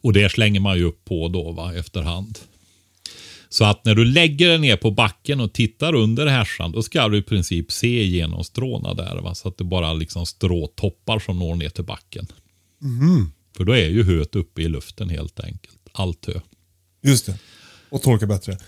[0.00, 2.38] Och det slänger man ju upp på då va, efterhand.
[3.56, 7.08] Så att när du lägger den ner på backen och tittar under härsan, då ska
[7.08, 9.16] du i princip se igenom stråna där.
[9.16, 9.34] Va?
[9.34, 12.26] Så att det bara liksom stråtoppar som når ner till backen.
[13.56, 15.78] För då är ju höet uppe i luften helt enkelt.
[15.92, 16.40] Allt hö.
[17.02, 17.38] Just det.
[17.88, 18.58] Och torka bättre.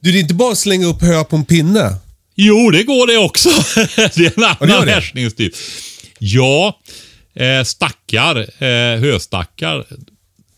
[0.00, 1.96] Du, det är inte bara att slänga upp hö på en pinne.
[2.34, 3.48] Jo, det går det också.
[3.96, 5.54] det är en annan härskningstyp.
[6.18, 6.80] Ja,
[7.34, 9.86] eh, stackar, eh, höstackar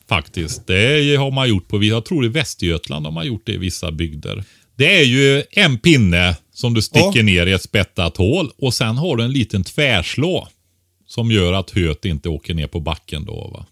[0.09, 0.67] faktiskt.
[0.67, 3.93] Det har man gjort på, jag tror i Västergötland har man gjort det i vissa
[3.93, 4.45] bygder.
[4.77, 7.23] Det är ju en pinne som du sticker Ja.
[7.23, 10.49] ner i ett spettat hål och sen har du en liten tvärslå
[11.07, 13.51] som gör att höet inte åker ner på backen då.
[13.53, 13.67] Va?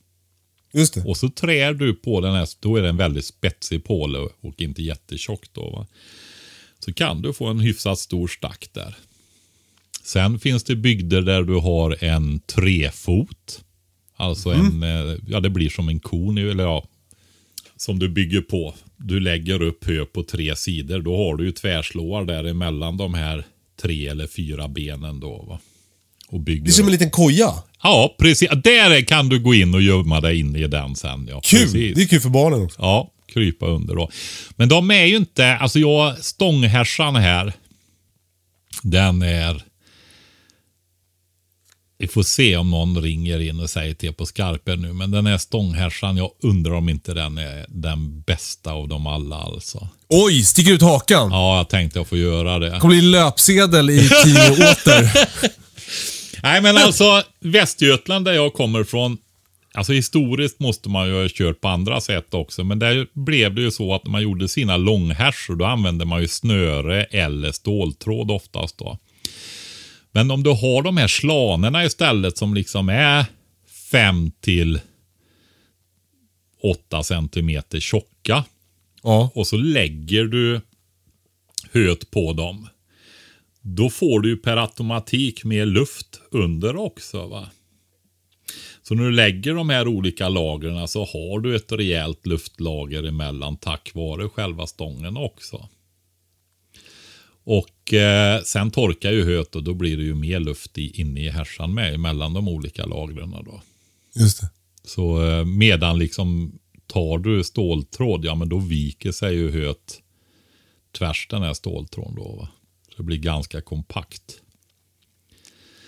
[0.73, 1.03] Just det.
[1.05, 4.61] Och så trär du på den här, då är det en väldigt spetsig påle och
[4.61, 5.71] inte jättetjock då.
[5.71, 5.87] Va?
[6.79, 8.97] Så kan du få en hyfsat stor stack där.
[10.05, 13.63] Sen finns det bygder där du har en trefot.
[14.17, 16.85] Alltså en, eh, ja det blir som en kon, eller ja,
[17.77, 18.75] som du bygger på.
[18.97, 20.99] Du lägger upp hö på tre sidor.
[20.99, 23.45] Då har du ju tvärslåar däremellan de här
[23.83, 25.45] tre eller fyra benen då.
[25.49, 25.59] Va?
[26.29, 27.55] Och bygger Det är som en liten koja.
[27.83, 28.49] Ja, precis.
[28.65, 31.27] Där kan du gå in och gömma dig in i den sen.
[31.31, 31.61] Ja, Kul!
[31.61, 31.97] Precis.
[31.97, 32.81] Det är kul för barnen också.
[32.81, 34.11] Ja, krypa under då.
[34.57, 37.53] Men de är ju inte, alltså jag, stånghärsan här,
[38.83, 39.63] den är...
[41.99, 45.27] Vi får se om någon ringer in och säger till på skarpen nu, men den
[45.27, 49.89] här stånghärsan, jag undrar om inte den är den bästa av dem alla alltså.
[50.09, 51.31] Oj, sticker ut hakan.
[51.31, 52.71] Ja, jag tänkte jag får göra det.
[52.71, 55.29] Det kommer bli löpsedel i Tio åter.
[56.43, 59.19] Nej, men alltså Västergötland där jag kommer från.
[59.75, 62.65] Alltså historiskt måste man ju ha kört på andra sätt också.
[62.65, 66.21] Men där blev det ju så att när man gjorde sina långhärsor då använde man
[66.21, 68.99] ju snöre eller ståltråd oftast då.
[70.17, 73.25] Men om du har de här slanerna istället som liksom är
[73.91, 74.81] 5 till
[76.63, 78.45] 8 centimeter tjocka.
[79.03, 79.31] Ja.
[79.35, 80.61] Och så lägger du
[81.73, 82.69] höet på dem.
[83.61, 87.27] Då får du ju per automatik mer luft under också.
[87.27, 87.51] va.
[88.83, 93.57] Så när du lägger de här olika lagren så har du ett rejält luftlager emellan
[93.57, 95.69] tack vare själva stången också.
[97.47, 101.21] Och eh, sen torkar ju höet och då blir det ju mer luft i, inne
[101.21, 103.31] i härsan med mellan de olika lagren.
[103.31, 103.63] Då.
[104.15, 104.51] Just det.
[104.85, 110.01] Så eh, medan liksom tar du ståltråd, ja men då viker sig ju höet
[110.99, 112.37] tvärs den här ståltråden då.
[112.37, 112.49] Va?
[112.89, 114.41] Så det blir ganska kompakt.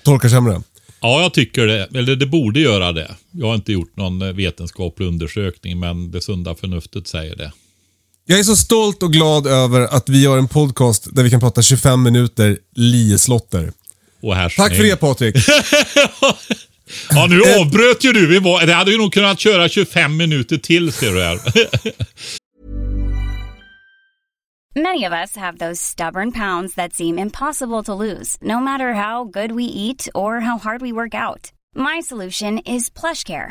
[0.04, 0.62] Torkar sämre.
[1.00, 1.88] Ja, jag tycker det.
[1.94, 3.16] Eller det borde göra det.
[3.30, 7.52] Jag har inte gjort någon eh, vetenskaplig undersökning, men det sunda förnuftet säger det.
[8.30, 11.40] Jag är så stolt och glad över att vi gör en podcast där vi kan
[11.40, 13.72] prata 25 minuter lieslotter.
[14.56, 15.36] Tack för det Patrik.
[17.10, 18.26] Ja, nu avbröt ju du.
[18.26, 21.38] Vi var, det hade ju nog kunnat köra 25 minuter till, ser du här.
[24.74, 29.24] Many of us have those stubborn pounds that seem impossible to lose, no matter how
[29.24, 31.52] good we eat or how hard we work out.
[31.76, 33.50] My solution is PlushCare.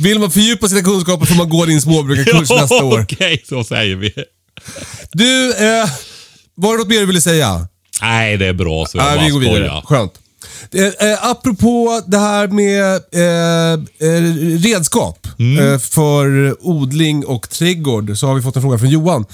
[0.00, 3.00] Vill man fördjupa sina kunskaper får man gå din småbrukarkurs nästa år.
[3.02, 4.12] Okej, så säger vi.
[5.12, 5.88] Du, eh,
[6.54, 7.68] var det något mer du ville säga?
[8.00, 9.56] Nej, det är bra så jag Nej, bara vi går vidare.
[9.56, 9.82] skojar.
[9.82, 10.12] Skönt.
[10.74, 13.72] Eh, eh, apropå det här med eh,
[14.08, 15.72] eh, redskap Mm.
[15.72, 19.24] eh, för odling och trädgård så har vi fått en fråga från Johan.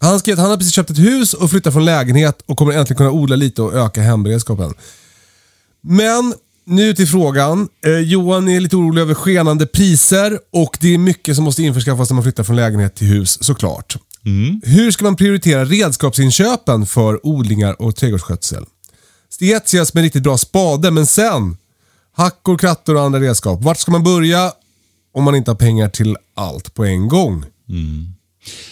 [0.00, 2.72] Han skrev att han har precis köpt ett hus och flyttat från lägenhet och kommer
[2.72, 4.74] äntligen kunna odla lite och öka hemberedskapen.
[5.82, 7.68] Men nu till frågan.
[7.86, 12.10] Eh, Johan är lite orolig över skenande priser och det är mycket som måste införskaffas
[12.10, 13.96] när man flyttar från lägenhet till hus såklart.
[14.62, 18.64] Hur ska man prioritera redskapsinköpen för odlingar och trädgårdsskötsel?
[19.40, 21.56] Ses med riktigt bra spade, men sen
[22.16, 23.62] hackor, krattor och andra redskap.
[23.62, 24.52] Vart ska man börja
[25.14, 27.44] om man inte har pengar till allt på en gång?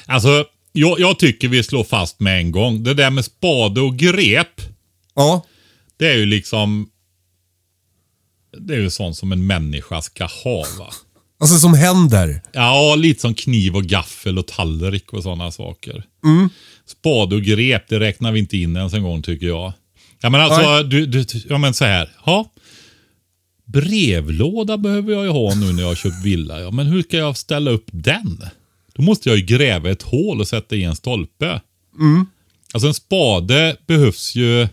[0.07, 2.85] Alltså, jag, jag tycker vi slår fast med en gång.
[2.85, 4.61] Det där med spade och grep,
[5.15, 5.47] Ja,
[5.97, 6.89] det är ju liksom...
[8.59, 10.93] Det är ju sånt som en människa ska ha va.
[11.41, 12.43] alltså som händer.
[12.53, 16.05] Ja, lite som kniv och gaffel och tallrik och sådana saker.
[16.87, 19.73] Spade och grep, det räknar vi inte in ens en gång tycker jag.
[20.21, 22.11] Ja men alltså, du, du, ja men så här.
[22.27, 22.51] Ja.
[23.65, 26.61] Brevlåda behöver jag ju ha nu när jag har köpt villa.
[26.61, 28.41] Ja, men hur ska jag ställa upp den?
[28.93, 31.61] Då måste jag ju gräva ett hål och sätta i en stolpe.
[32.73, 34.69] Alltså en spade behövs ju...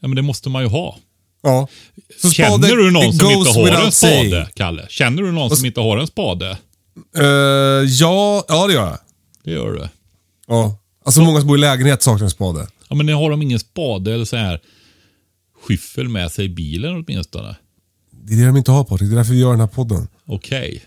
[0.00, 0.98] Ja men det måste man ju ha.
[1.42, 1.68] Ja.
[2.18, 4.46] Så Känner du någon som inte har en spade, saying.
[4.54, 4.86] Kalle?
[4.88, 6.58] Känner du någon som inte har en spade?
[7.16, 7.24] Eh,
[7.88, 8.98] ja, ja, det gör jag.
[9.44, 9.88] Det gör du.
[10.46, 10.76] Ja.
[11.04, 12.66] Alltså många som bor i lägenhet saknar en spade.
[12.88, 14.60] Ja, men har de ingen spade eller så här
[15.62, 17.56] skyffel med sig i bilen åtminstone?
[18.24, 20.08] Det är det de inte har Patrik, det är därför vi gör den här podden.
[20.26, 20.82] Okej.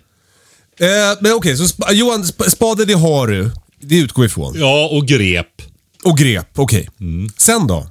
[0.80, 0.88] Eh,
[1.22, 3.52] men okej, så sp- Johan, sp- spade det har du.
[3.80, 4.54] Det utgår ifrån.
[4.58, 5.62] Ja, och grep.
[6.04, 6.90] Och grep, okej.
[7.00, 7.30] Mm.
[7.38, 7.88] Sen då?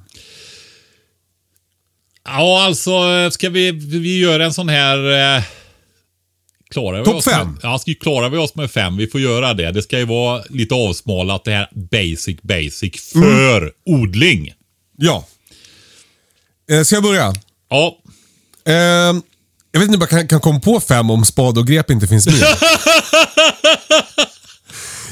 [2.25, 2.91] Ja, alltså
[3.31, 4.97] ska vi, vi göra en sån här...
[5.37, 5.43] Eh,
[6.71, 7.47] klarar vi Topp oss fem?
[7.51, 8.97] Med, ja, ska, klarar vi oss med fem?
[8.97, 9.71] Vi får göra det.
[9.71, 13.71] Det ska ju vara lite avsmalat det här basic basic för Mm.
[13.85, 14.53] odling.
[14.97, 15.27] Ja.
[16.71, 17.33] Eh, ska jag börja?
[17.69, 17.97] Ja,
[18.65, 18.73] Eh,
[19.71, 22.07] jag vet inte om jag kan, kan komma på fem om spade och grep inte
[22.07, 22.35] finns med.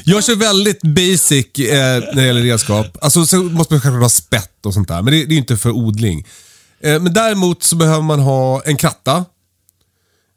[0.04, 2.98] jag kör väldigt basic eh, när det gäller redskap.
[3.00, 5.38] Alltså så måste man självklart ha spett och sånt där, men det, det är ju
[5.38, 6.26] inte för odling.
[6.82, 9.24] Eh, men däremot så behöver man ha en kratta.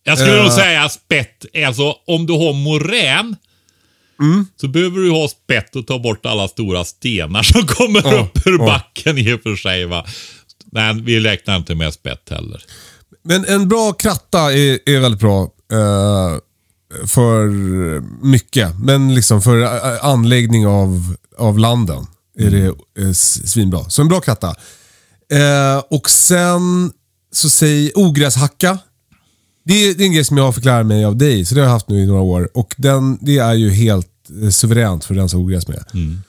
[0.04, 0.56] jag skulle nog Eh.
[0.56, 1.46] säga spett.
[1.68, 3.36] Alltså om du har morän
[4.20, 4.48] Mm.
[4.62, 8.48] så behöver du ha spett och ta bort alla stora stenar som kommer Ja, upp
[8.48, 9.86] ur backen i och för sig.
[9.86, 10.06] Va?
[10.72, 12.64] Men vi räknar inte med spett heller.
[13.24, 16.38] Men en bra kratta är, är väldigt bra eh,
[17.08, 17.46] för
[18.26, 18.80] mycket.
[18.80, 19.62] Men liksom för
[20.06, 22.08] anläggning av, av landen
[22.40, 22.74] är det
[23.10, 23.90] s- svinbra.
[23.90, 24.56] Så en bra kratta.
[25.32, 26.92] Eh, och sen
[27.32, 28.80] så säg ogräshacka.
[29.66, 31.56] Det är, det är en grej som jag har fått lära mig av dig, så
[31.56, 32.50] det har jag haft nu i några år.
[32.54, 34.08] Och den, det är ju helt
[34.44, 35.84] eh, suveränt för att rensa ogräs med.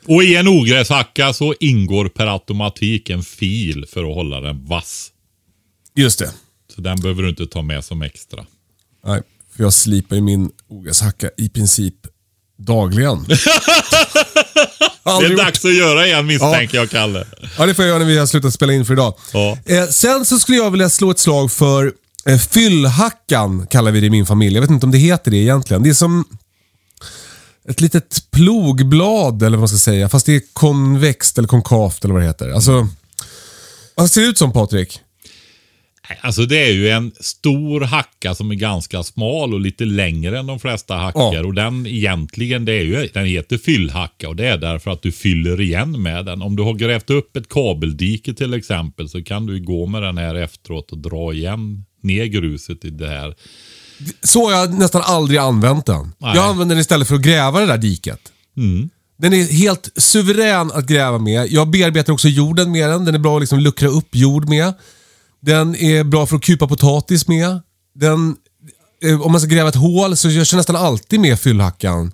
[0.07, 5.11] Och i en ogräshacka så ingår per automatik en fil för att hålla den vass.
[5.95, 6.31] Just det.
[6.75, 8.47] Så den behöver du inte ta med som extra.
[9.07, 9.23] Nej,
[9.57, 11.95] för jag slipar ju min ogräshacka i princip
[12.59, 13.27] dagligen.
[15.07, 17.27] Det är dags att göra igen misstänker jag, Kalle.
[17.59, 19.15] Ja, det får jag göra när vi har slutat spela in för idag.
[19.33, 19.59] Ja.
[19.65, 21.93] Eh, sen så skulle jag vilja slå ett slag för
[22.27, 24.55] eh, fyllhackan, kallar vi det i min familj.
[24.55, 25.83] Jag vet inte om det heter det egentligen.
[25.83, 26.25] Det är som
[27.69, 30.09] ett litet plogblad, eller vad man ska säga.
[30.09, 32.51] Fast det är konvext eller konkavt eller vad det heter.
[32.51, 32.89] Alltså,
[33.95, 35.01] vad ser det ut som Patrik?
[36.21, 40.47] Alltså det är ju en stor hacka som är ganska smal och lite längre än
[40.47, 41.35] de flesta hackor.
[41.35, 41.45] Ja.
[41.45, 45.13] Och den egentligen, det är ju, den heter fyllhacka och det är därför att du
[45.13, 46.43] fyller igen med den.
[46.43, 50.19] Om du har grävt upp ett kabeldike till exempel så kan du gå med den
[50.19, 53.35] här efteråt och dra igen ner gruset i det här.
[54.23, 56.13] Så har jag nästan aldrig använt den.
[56.19, 56.33] Nej.
[56.35, 58.21] Jag använder den istället för att gräva det där diket.
[59.19, 61.53] Den är helt suverän att gräva med.
[61.53, 63.05] Jag bearbetar också jorden med den.
[63.05, 64.75] Den är bra att liksom luckra upp jord med.
[65.47, 67.61] Den är bra för att kupa potatis med.
[67.95, 68.37] Den,
[69.05, 72.13] eh, om man ska gräva ett hål så jag kör nästan alltid med fyllhackan.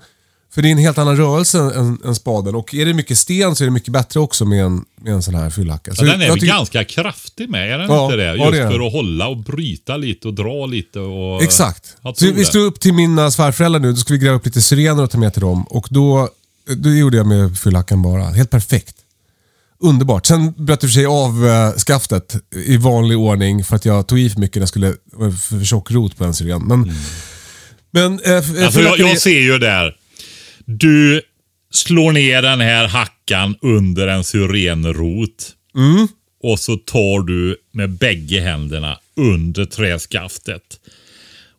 [0.54, 2.54] För det är en helt annan rörelse än, än spaden.
[2.54, 5.22] Och är det mycket sten så är det mycket bättre också med en, med en
[5.22, 5.94] sån här fyllhacka.
[5.94, 8.24] Så Ja, den är väl tycker- ganska kraftig med, är den Ja, inte det?
[8.24, 8.72] ja, Just det är den.
[8.72, 11.00] för att hålla och bryta lite och dra lite.
[11.00, 11.96] Och, Exakt.
[12.02, 12.44] Så vi det.
[12.44, 15.18] stod upp till mina svärföräldrar nu, då ska vi gräva upp lite syrener och ta
[15.18, 15.64] med till dem.
[15.64, 16.28] Och då,
[16.76, 18.24] då gjorde jag med fyllhackan bara.
[18.24, 18.94] Helt perfekt.
[19.82, 20.26] Underbart.
[20.26, 24.20] Sen bröt jag för sig av eh, skaftet i vanlig ordning för att jag tog
[24.20, 26.62] i för mycket när jag skulle var för tjock rot på en syren.
[26.66, 26.92] Men,
[27.90, 29.96] men eh, f- Alltså jag, jag ser ju där.
[30.64, 31.22] Du
[31.72, 35.50] slår ner den här hackan under en syrenrot.
[35.76, 36.08] Mm.
[36.42, 40.62] Och så tar du med bägge händerna under träskaftet.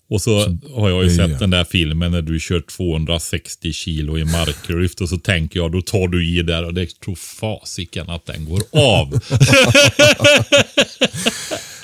[0.10, 4.18] Och så har jag ju sett ju- den där filmen när du kör 260 kilo
[4.18, 8.10] i marklyft och så tänker jag, då tar du i där och det tror fasiken
[8.10, 9.20] att den går av.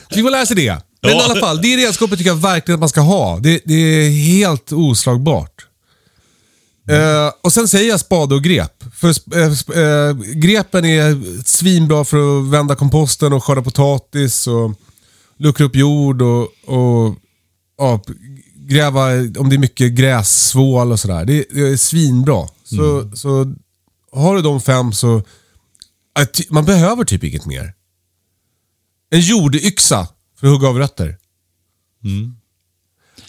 [0.10, 0.78] Så vi får sig det.
[1.02, 1.22] Men Ja.
[1.22, 3.40] i alla fall, det redskapet tycker jag verkligen att man ska ha.
[3.40, 5.66] Det, det är helt oslagbart.
[6.90, 8.84] Eh, och sen säger jag spade och grep.
[8.96, 14.72] För sp- eh, grepen är svinbra för att vända komposten och skörda potatis och
[15.38, 17.16] luckra upp jord och, och
[17.80, 18.04] ja,
[18.56, 19.06] gräva
[19.40, 21.26] om det är mycket grässvål och sådär.
[21.26, 22.48] Det, det är svinbra.
[22.64, 23.54] Så, så
[24.12, 25.24] har du de fem så...
[26.50, 27.74] Man behöver typ inget mer.
[29.10, 30.08] En jordyxa
[30.40, 31.18] för att hugga av rötter.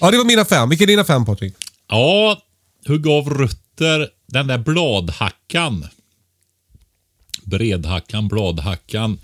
[0.01, 0.69] Ja, det var mina fem.
[0.69, 1.55] Vilka är dina fem Patrik?
[1.89, 2.43] Ja,
[2.87, 4.09] hugg av rötter.
[4.27, 5.87] Den där bladhackan.
[7.43, 9.19] Bredhackan, bladhackan.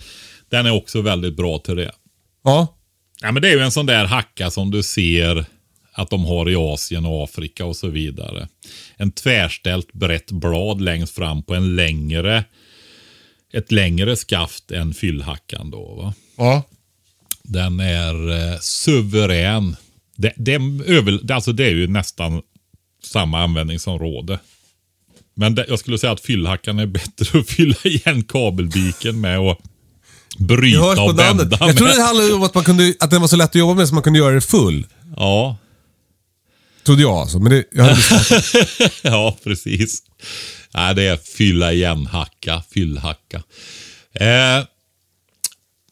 [0.48, 1.92] Den är också väldigt bra till det.
[2.44, 2.75] Ja.
[3.26, 5.44] Ja, men det är ju en sån där hacka som du ser
[5.92, 8.48] att de har i Asien och Afrika och så vidare.
[8.96, 12.44] En tvärställt brett blad längst fram på en längre
[13.52, 15.94] ett längre skaft än fyllhackan då.
[15.94, 16.14] Va?
[16.36, 16.62] Ja.
[17.42, 19.76] Den är eh, suverän.
[20.16, 20.54] Det, det,
[20.86, 22.42] över, det- alltså det är ju nästan
[23.02, 24.38] samma användningsområde.
[25.34, 29.60] Men det, jag skulle säga att fyllhackan är bättre att fylla igen kabelbiken med och
[30.38, 31.46] bryta hörs på och namnet.
[31.46, 31.96] vända Jag tror med.
[31.96, 33.94] det handlade om att, man kunde, att den var så lätt att jobba med så
[33.94, 34.86] man kunde göra det full.
[35.16, 35.56] Ja,
[36.86, 37.38] Trodde jag alltså.
[37.38, 38.00] Men det, jag hade
[39.02, 40.02] ja, precis.
[40.74, 43.42] Nej, det är fylla igen hacka, fyllhacka.
[44.12, 44.64] Eh,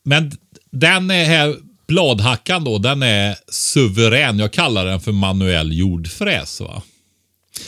[0.04, 0.32] men
[0.70, 4.38] den är här, bladhackan då, den är suverän.
[4.38, 6.60] Jag kallar den för manuell jordfräs.
[6.60, 6.82] Va?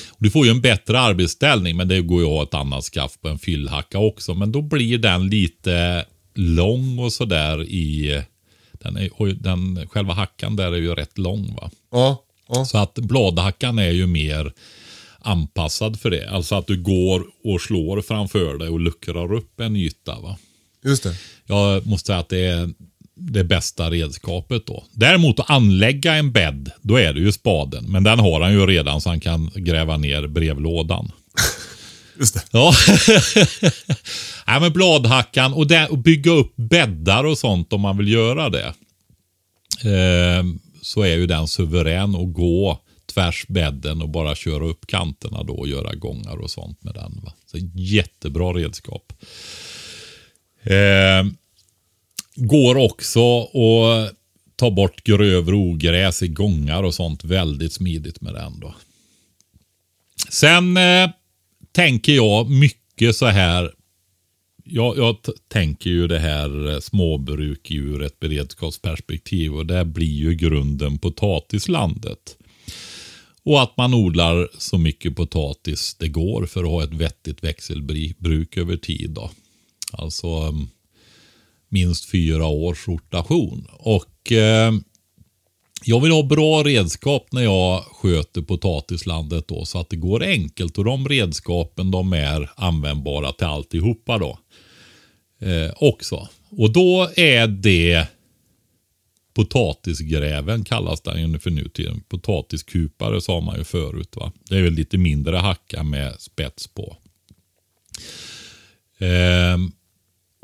[0.09, 2.85] Och Du får ju en bättre arbetsställning, men det går ju att ha ett annat
[2.85, 4.35] skaft på en fyllhacka också.
[4.35, 6.05] Men då blir den lite
[6.39, 8.23] lång och sådär i...
[8.73, 11.55] Den är, och den, själva hackan där är ju rätt lång.
[11.55, 11.71] va.
[11.93, 12.23] ja.
[12.49, 12.65] ja.
[12.65, 14.53] Så att bladhackan är ju mer
[15.19, 16.31] anpassad för det.
[16.31, 20.21] Alltså att du går och slår framför dig och luckrar upp en yta.
[20.21, 20.37] Va?
[20.85, 21.17] Just det.
[21.47, 22.71] Jag måste säga att det är
[23.15, 24.85] det bästa redskapet då.
[24.93, 27.85] Däremot att anlägga en bädd, då är det ju spaden.
[27.89, 31.13] Men den har han ju redan så han kan gräva ner brevlådan.
[32.19, 32.43] Just det.
[32.51, 32.75] Ja.
[34.47, 38.51] Nej, men bladhackan och, det, och bygga upp bäddar och sånt om man vill göra
[38.51, 38.75] det.
[39.85, 40.45] Eh,
[40.83, 45.55] så är ju den suverän att gå tvärs bädden och bara köra upp kanterna då
[45.55, 47.21] och göra gångar och sånt med den.
[47.25, 47.33] Va?
[47.47, 49.13] Så jättebra redskap.
[50.63, 51.27] Eh,
[52.35, 54.13] går också att
[54.57, 58.75] ta bort grövre ogräs i gångar och sånt väldigt smidigt med den då.
[60.29, 61.11] Sen eh,
[61.77, 63.73] tänker jag mycket så här.
[64.65, 65.17] Jag, jag
[65.49, 72.37] tänker ju det här eh, småbruk ur ett beredskapsperspektiv och det blir ju grunden potatislandet.
[73.43, 78.57] Och att man odlar så mycket potatis det går för att ha ett vettigt växelbruk
[78.57, 79.11] över tid.
[79.11, 79.31] Då.
[79.93, 80.69] Alltså mm,
[81.69, 83.67] minst fyra års rotation.
[83.71, 84.73] Och eh,
[85.85, 90.79] jag vill ha bra redskap när jag sköter potatislandet då så att det går enkelt
[90.79, 94.39] och de redskapen de är användbara till alltihopa då.
[95.41, 96.29] Eh, också.
[96.51, 98.07] Och då är det
[99.35, 102.03] potatisgräven kallas den ju för nu tiden.
[102.09, 104.33] Potatiskupare sa man ju förut va.
[104.49, 106.97] Det är väl lite mindre hacka med spets på.
[108.99, 109.59] Eh,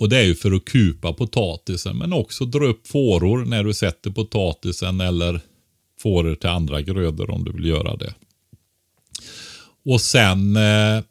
[0.02, 3.74] och det är ju för att kupa potatisen men också dra upp fåror när du
[3.74, 5.40] sätter potatisen eller
[6.00, 8.14] fåror till andra grödor om du vill göra det.
[9.84, 11.02] Och sen eh,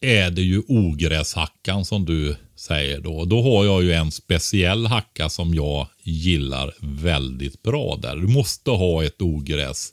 [0.00, 3.24] är det ju ogräshackan som du säger då.
[3.24, 8.16] Då har jag ju en speciell hacka som jag gillar väldigt bra där.
[8.16, 9.92] Du måste ha ett ogräs.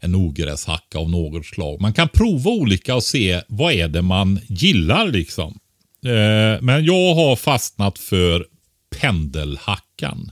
[0.00, 1.80] En ogräshacka av något slag.
[1.80, 5.58] Man kan prova olika och se vad är det man gillar liksom.
[6.04, 8.46] Eh, men jag har fastnat för
[9.00, 10.30] pendelhackan.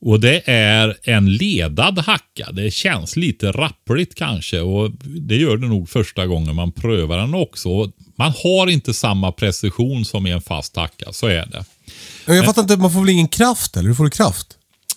[0.00, 2.52] Och det är en ledad hacka.
[2.52, 7.34] Det känns lite rappligt kanske och det gör det nog första gången man prövar den
[7.34, 7.92] också.
[8.16, 11.64] Man har inte samma precision som i en fast hacka, så är det.
[12.26, 13.88] Jag fattar inte, man får väl ingen kraft eller?
[13.88, 14.46] Hur får du kraft?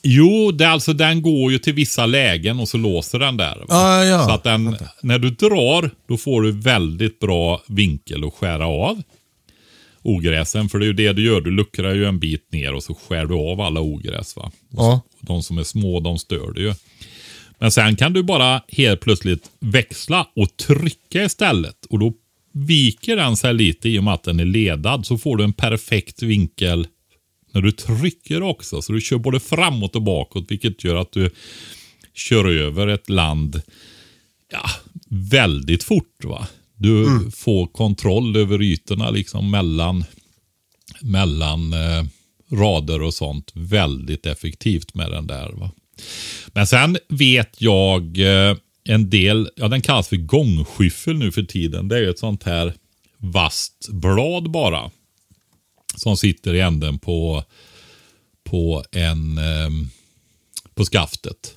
[0.01, 3.65] Jo, det är alltså, den går ju till vissa lägen och så låser den där.
[3.69, 4.25] Ah, ja.
[4.25, 9.01] Så att den, när du drar, då får du väldigt bra vinkel att skära av
[10.01, 10.69] ogräsen.
[10.69, 11.41] För det är ju det du gör.
[11.41, 14.35] Du luckrar ju en bit ner och så skär du av alla ogräs.
[14.35, 14.51] Va?
[14.69, 15.01] Ja.
[15.21, 16.73] De som är små, de stör det ju.
[17.59, 21.85] Men sen kan du bara helt plötsligt växla och trycka istället.
[21.89, 22.13] Och då
[22.51, 25.05] viker den sig lite i och med att den är ledad.
[25.05, 26.87] Så får du en perfekt vinkel
[27.53, 28.81] när du trycker också.
[28.81, 31.29] Så du kör både framåt och bakåt, vilket gör att du
[32.13, 33.61] kör över ett land
[34.51, 34.69] ja,
[35.09, 36.23] väldigt fort.
[36.23, 36.47] va.
[36.79, 40.03] Du får kontroll över ytorna liksom mellan,
[41.01, 42.05] mellan eh,
[42.51, 45.51] rader och sånt väldigt effektivt med den där.
[45.51, 45.71] va.
[46.47, 51.87] Men sen vet jag eh, en del, ja den kallas för gångskyffel nu för tiden.
[51.87, 52.73] Det är ju ett sånt här
[53.17, 54.91] vasst blad bara.
[55.95, 57.43] Som sitter i änden på,
[58.43, 59.69] på en eh,
[60.73, 61.55] på skaftet.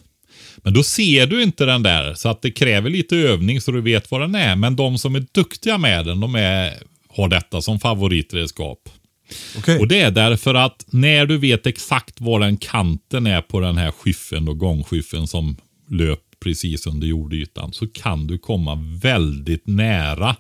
[0.62, 3.80] Men då ser du inte den där, så att det kräver lite övning så du
[3.80, 4.56] vet vad den är.
[4.56, 8.88] Men de som är duktiga med den, de är, har detta som favoritredskap.
[9.58, 9.78] Okej.
[9.78, 13.76] Och det är därför att när du vet exakt var den kanten är på den
[13.76, 15.56] här skyffeln och gångskyffeln som
[15.90, 20.36] löp precis under jordytan så kan du komma väldigt nära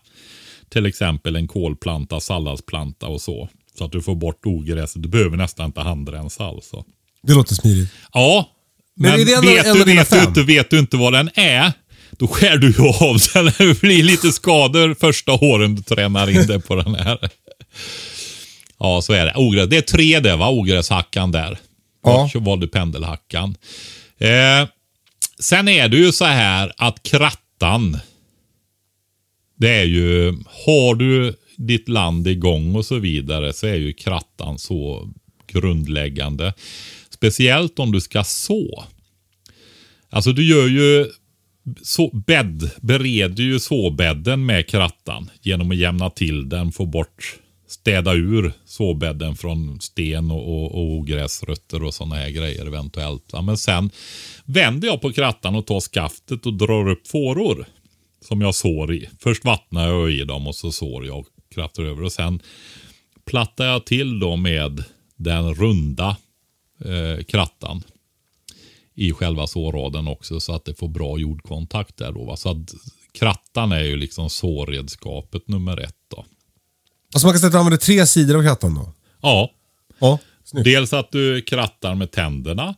[0.68, 3.48] till exempel en kolplanta, salladsplanta och så.
[3.78, 5.02] Så att du får bort ogräset.
[5.02, 6.84] Du behöver nästan inte handrensa alltså.
[7.22, 7.90] Det låter smidigt.
[8.12, 8.51] Ja,
[8.96, 11.72] Men men, är det vet, en du, vet, du vet du inte vad den är,
[12.10, 13.52] då skär du ju av den.
[13.58, 17.30] Det blir lite skador första åren du tränar in det på den här.
[18.78, 19.32] Ja, så är det.
[19.36, 19.68] Ogräs.
[19.68, 21.58] Det är tre det va, ogräshackan där.
[22.04, 22.28] Ja.
[22.32, 23.56] Så valde pendelhackan.
[24.18, 24.68] Eh,
[25.38, 27.98] sen är det ju så här att krattan,
[29.58, 30.32] det är ju,
[30.66, 35.10] har du ditt land igång och så vidare så är ju krattan så
[35.46, 36.54] grundläggande.
[37.22, 38.84] Speciellt om du ska så.
[40.10, 41.06] Alltså du gör ju
[41.82, 48.12] så, bädd, bereder ju såbädden med krattan genom att jämna till den, få bort, städa
[48.12, 53.24] ur såbädden från sten och, och, och ogräsrötter och sådana här grejer eventuellt.
[53.32, 53.90] Ja, men sen
[54.44, 57.66] vänder jag på krattan och tar skaftet och drar upp fåror
[58.28, 59.08] som jag sår i.
[59.18, 62.40] Först vattnar jag i dem och så sår jag och krattar över och sen
[63.24, 64.84] plattar jag till då med
[65.16, 66.16] den runda
[66.84, 67.82] eh, krattan
[68.94, 72.24] i själva såraden också så att det får bra jordkontakt där då.
[72.24, 72.36] Va?
[72.36, 72.74] Så att
[73.12, 76.24] krattan är ju liksom sårredskapet nummer ett då.
[77.14, 78.92] Alltså man kan säga att du använder tre sidor av krattan då?
[79.20, 79.50] Ja,
[79.98, 80.64] Ja, snyggt.
[80.64, 82.74] dels att du krattar med tänderna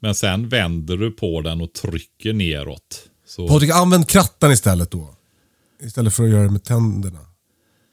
[0.00, 3.08] men sen vänder du på den och trycker neråt.
[3.26, 5.14] Så, Patrik, använd krattan istället då.
[5.82, 7.18] Istället för att göra det med tänderna.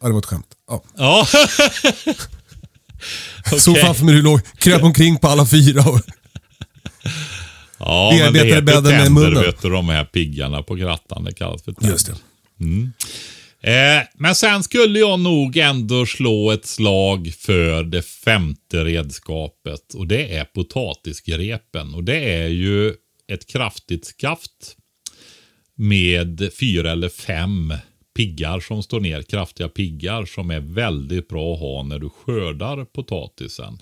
[0.01, 0.55] Ja, det var ett skämt.
[0.67, 0.83] Ja.
[0.97, 1.25] ja.
[3.57, 3.83] Såg Okej.
[3.83, 5.83] framför mig hur du låg, kröp omkring på alla fyra.
[5.89, 6.01] Och...
[7.79, 9.43] Ja, men det Bearbetade bädden med munnen.
[9.43, 11.23] vet du, de här piggarna på krattan.
[11.23, 11.91] Det kallas för tänder.
[11.91, 12.13] Just det.
[13.61, 20.07] Eh, men sen skulle jag nog ändå slå ett slag för det femte redskapet och
[20.07, 21.93] det är potatisgrepen.
[21.93, 22.93] Och det är ju
[23.31, 24.75] ett kraftigt skaft
[25.75, 27.73] med fyra eller fem
[28.19, 29.21] piggar som står ner.
[29.21, 33.77] Kraftiga piggar som är väldigt bra att ha när du skördar potatisen.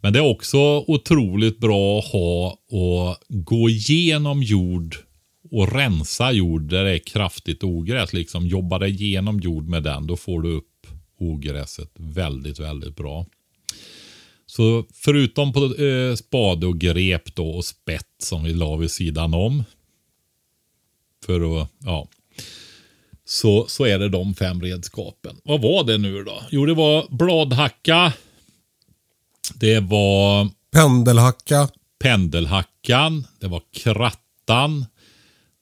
[0.00, 4.96] Men det är också otroligt bra att ha och gå igenom jord
[5.50, 8.12] och rensa jord där det är kraftigt ogräs.
[8.12, 10.06] Liksom jobba dig igenom jord med den.
[10.06, 10.86] Då får du upp
[11.18, 13.26] ogräset väldigt, väldigt bra.
[14.46, 19.34] Så förutom på eh, spade och grep då och spett som vi la vid sidan
[19.34, 19.64] om.
[21.26, 22.08] För att, ja.
[23.26, 25.36] Så, så är det de fem redskapen.
[25.44, 26.42] Vad var det nu då?
[26.50, 28.12] Jo, det var bladhacka.
[29.54, 31.68] Det var Pendelhacka.
[31.98, 34.86] pendelhackan, det var krattan,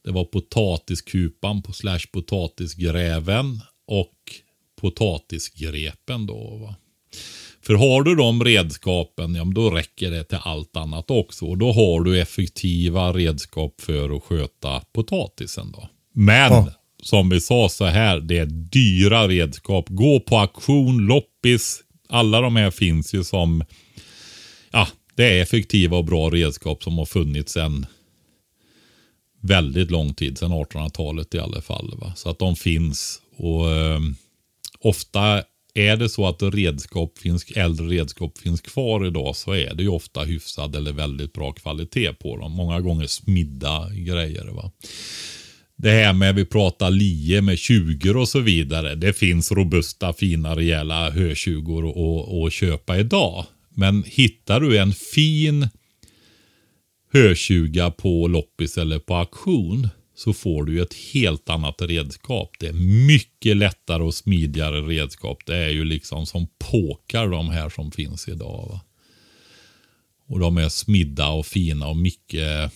[0.04, 4.14] det var potatiskupan på slash potatisgräven och
[4.80, 6.56] potatisgrepen då.
[6.56, 6.74] Va?
[7.62, 11.46] För har du de redskapen, ja, då räcker det till allt annat också.
[11.46, 15.88] Och då har du effektiva redskap för att sköta potatisen då.
[16.14, 16.68] Men Ja
[17.02, 19.86] som vi sa så här, det är dyra redskap.
[19.88, 21.80] Gå på auktion, loppis.
[22.08, 23.64] Alla de här finns ju som
[24.70, 27.86] ja, det är effektiva och bra redskap som har funnits sedan
[29.40, 31.94] väldigt lång tid, sedan 1800-talet i alla fall.
[31.98, 32.12] Va?
[32.16, 34.00] Så att de finns och eh,
[34.80, 35.42] ofta
[35.74, 39.88] är det så att redskap finns, äldre redskap finns kvar idag så är det ju
[39.88, 42.52] ofta hyfsad eller väldigt bra kvalitet på dem.
[42.52, 44.44] Många gånger smidda grejer.
[44.44, 44.70] Va?
[45.82, 48.94] Det här med vi pratar lie med 20 och så vidare.
[48.94, 53.46] Det finns robusta, fina, rejäla hötjugor att- att- att köpa idag.
[53.70, 55.68] Men hittar du en fin
[57.12, 62.50] hötjuga på loppis eller på auktion så får du ett helt annat redskap.
[62.60, 65.38] Det är mycket lättare och smidigare redskap.
[65.46, 68.68] Det är ju liksom som påkar de här som finns idag.
[68.70, 68.80] Va?
[70.28, 72.72] Och de är smidda och fina och mycket,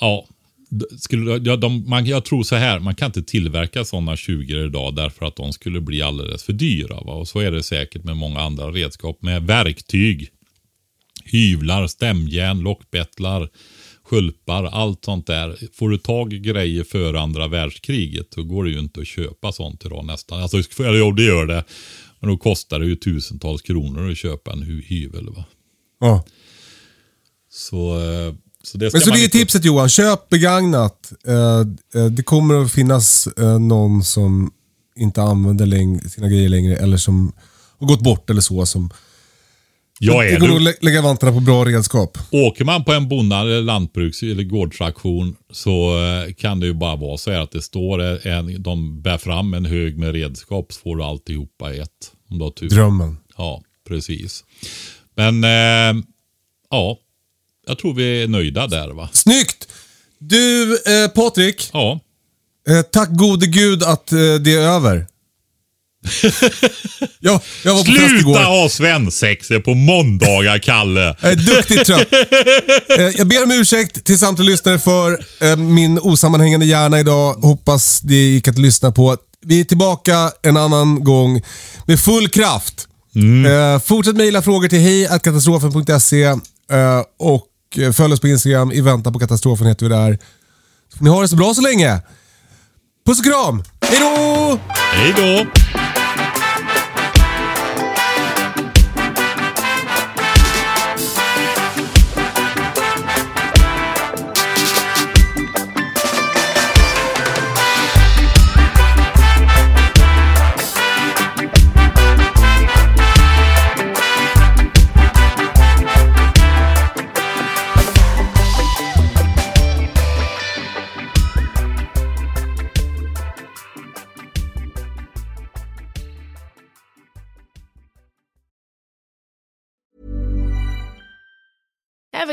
[0.00, 0.28] ja,
[0.98, 4.94] skulle, ja, de, man, jag tror så här, man kan inte tillverka sådana 20 idag
[4.94, 7.00] därför att de skulle bli alldeles för dyra.
[7.00, 7.12] Va?
[7.12, 9.22] Och så är det säkert med många andra redskap.
[9.22, 10.28] Med verktyg,
[11.24, 13.48] hyvlar, stämjärn, lockbettlar,
[14.06, 15.56] skulpar, allt sånt där.
[15.74, 19.52] Får du tag i grejer före andra världskriget då går det ju inte att köpa
[19.52, 20.42] sånt idag nästan.
[20.42, 21.64] Alltså, eller jo, det gör det.
[22.20, 25.28] Men då kostar det ju tusentals kronor att köpa en hy- hyvel.
[25.30, 25.44] Va?
[26.00, 26.24] Ja.
[27.50, 28.34] Så, eh,
[28.68, 31.12] så det Men så det är inte- tipset Johan, köp begagnat.
[31.26, 31.60] Eh,
[32.02, 34.50] eh, det kommer att finnas eh, någon som
[34.96, 37.32] inte använder sina grejer längre eller som
[37.80, 38.66] har gått bort eller så.
[38.66, 38.90] Som,
[40.00, 42.18] Ja, det är går nog du, att lä- lägga vantarna på bra redskap.
[42.30, 45.92] Åker man på en bonde eller lantbruks eller gårdsaktion så
[46.36, 49.64] kan det ju bara vara så här att det står en, de bär fram en
[49.64, 52.12] hög med redskap så får du alltihopa i ett.
[52.30, 52.68] Om du har tur.
[52.68, 53.16] Drömmen.
[53.36, 54.44] Ja, precis.
[55.16, 56.02] Men eh,
[56.70, 56.98] ja,
[57.68, 59.08] jag tror vi är nöjda där va.
[59.12, 59.68] Snyggt!
[60.20, 62.00] Du eh, Patrik, Ja,
[62.68, 65.06] eh, tack gode gud att eh, det är över.
[67.20, 68.34] ja, jag var på fest igår.
[68.34, 71.16] sluta ha svensexor på måndagar Kalle.
[71.22, 72.08] Jag är duktigt trött.
[72.98, 77.34] Eh, Jag ber om ursäkt till samtliga lyssnare för eh, min osammanhängande hjärna idag.
[77.34, 79.16] Hoppas det gick att lyssna på.
[79.46, 81.42] Vi är tillbaka en annan gång
[81.86, 82.88] med full kraft.
[83.74, 86.28] Eh, Fortsätt mejla frågor till hejkatastrofen.se
[87.18, 87.44] och
[87.76, 88.72] Eh, följ oss på Instagram.
[88.72, 90.18] I väntan på katastrofen heter vi där.
[90.98, 92.00] Så ni har det så bra så länge.
[93.06, 93.62] Puss och kram!
[93.80, 94.58] Hej då!
[94.68, 95.46] Hej då.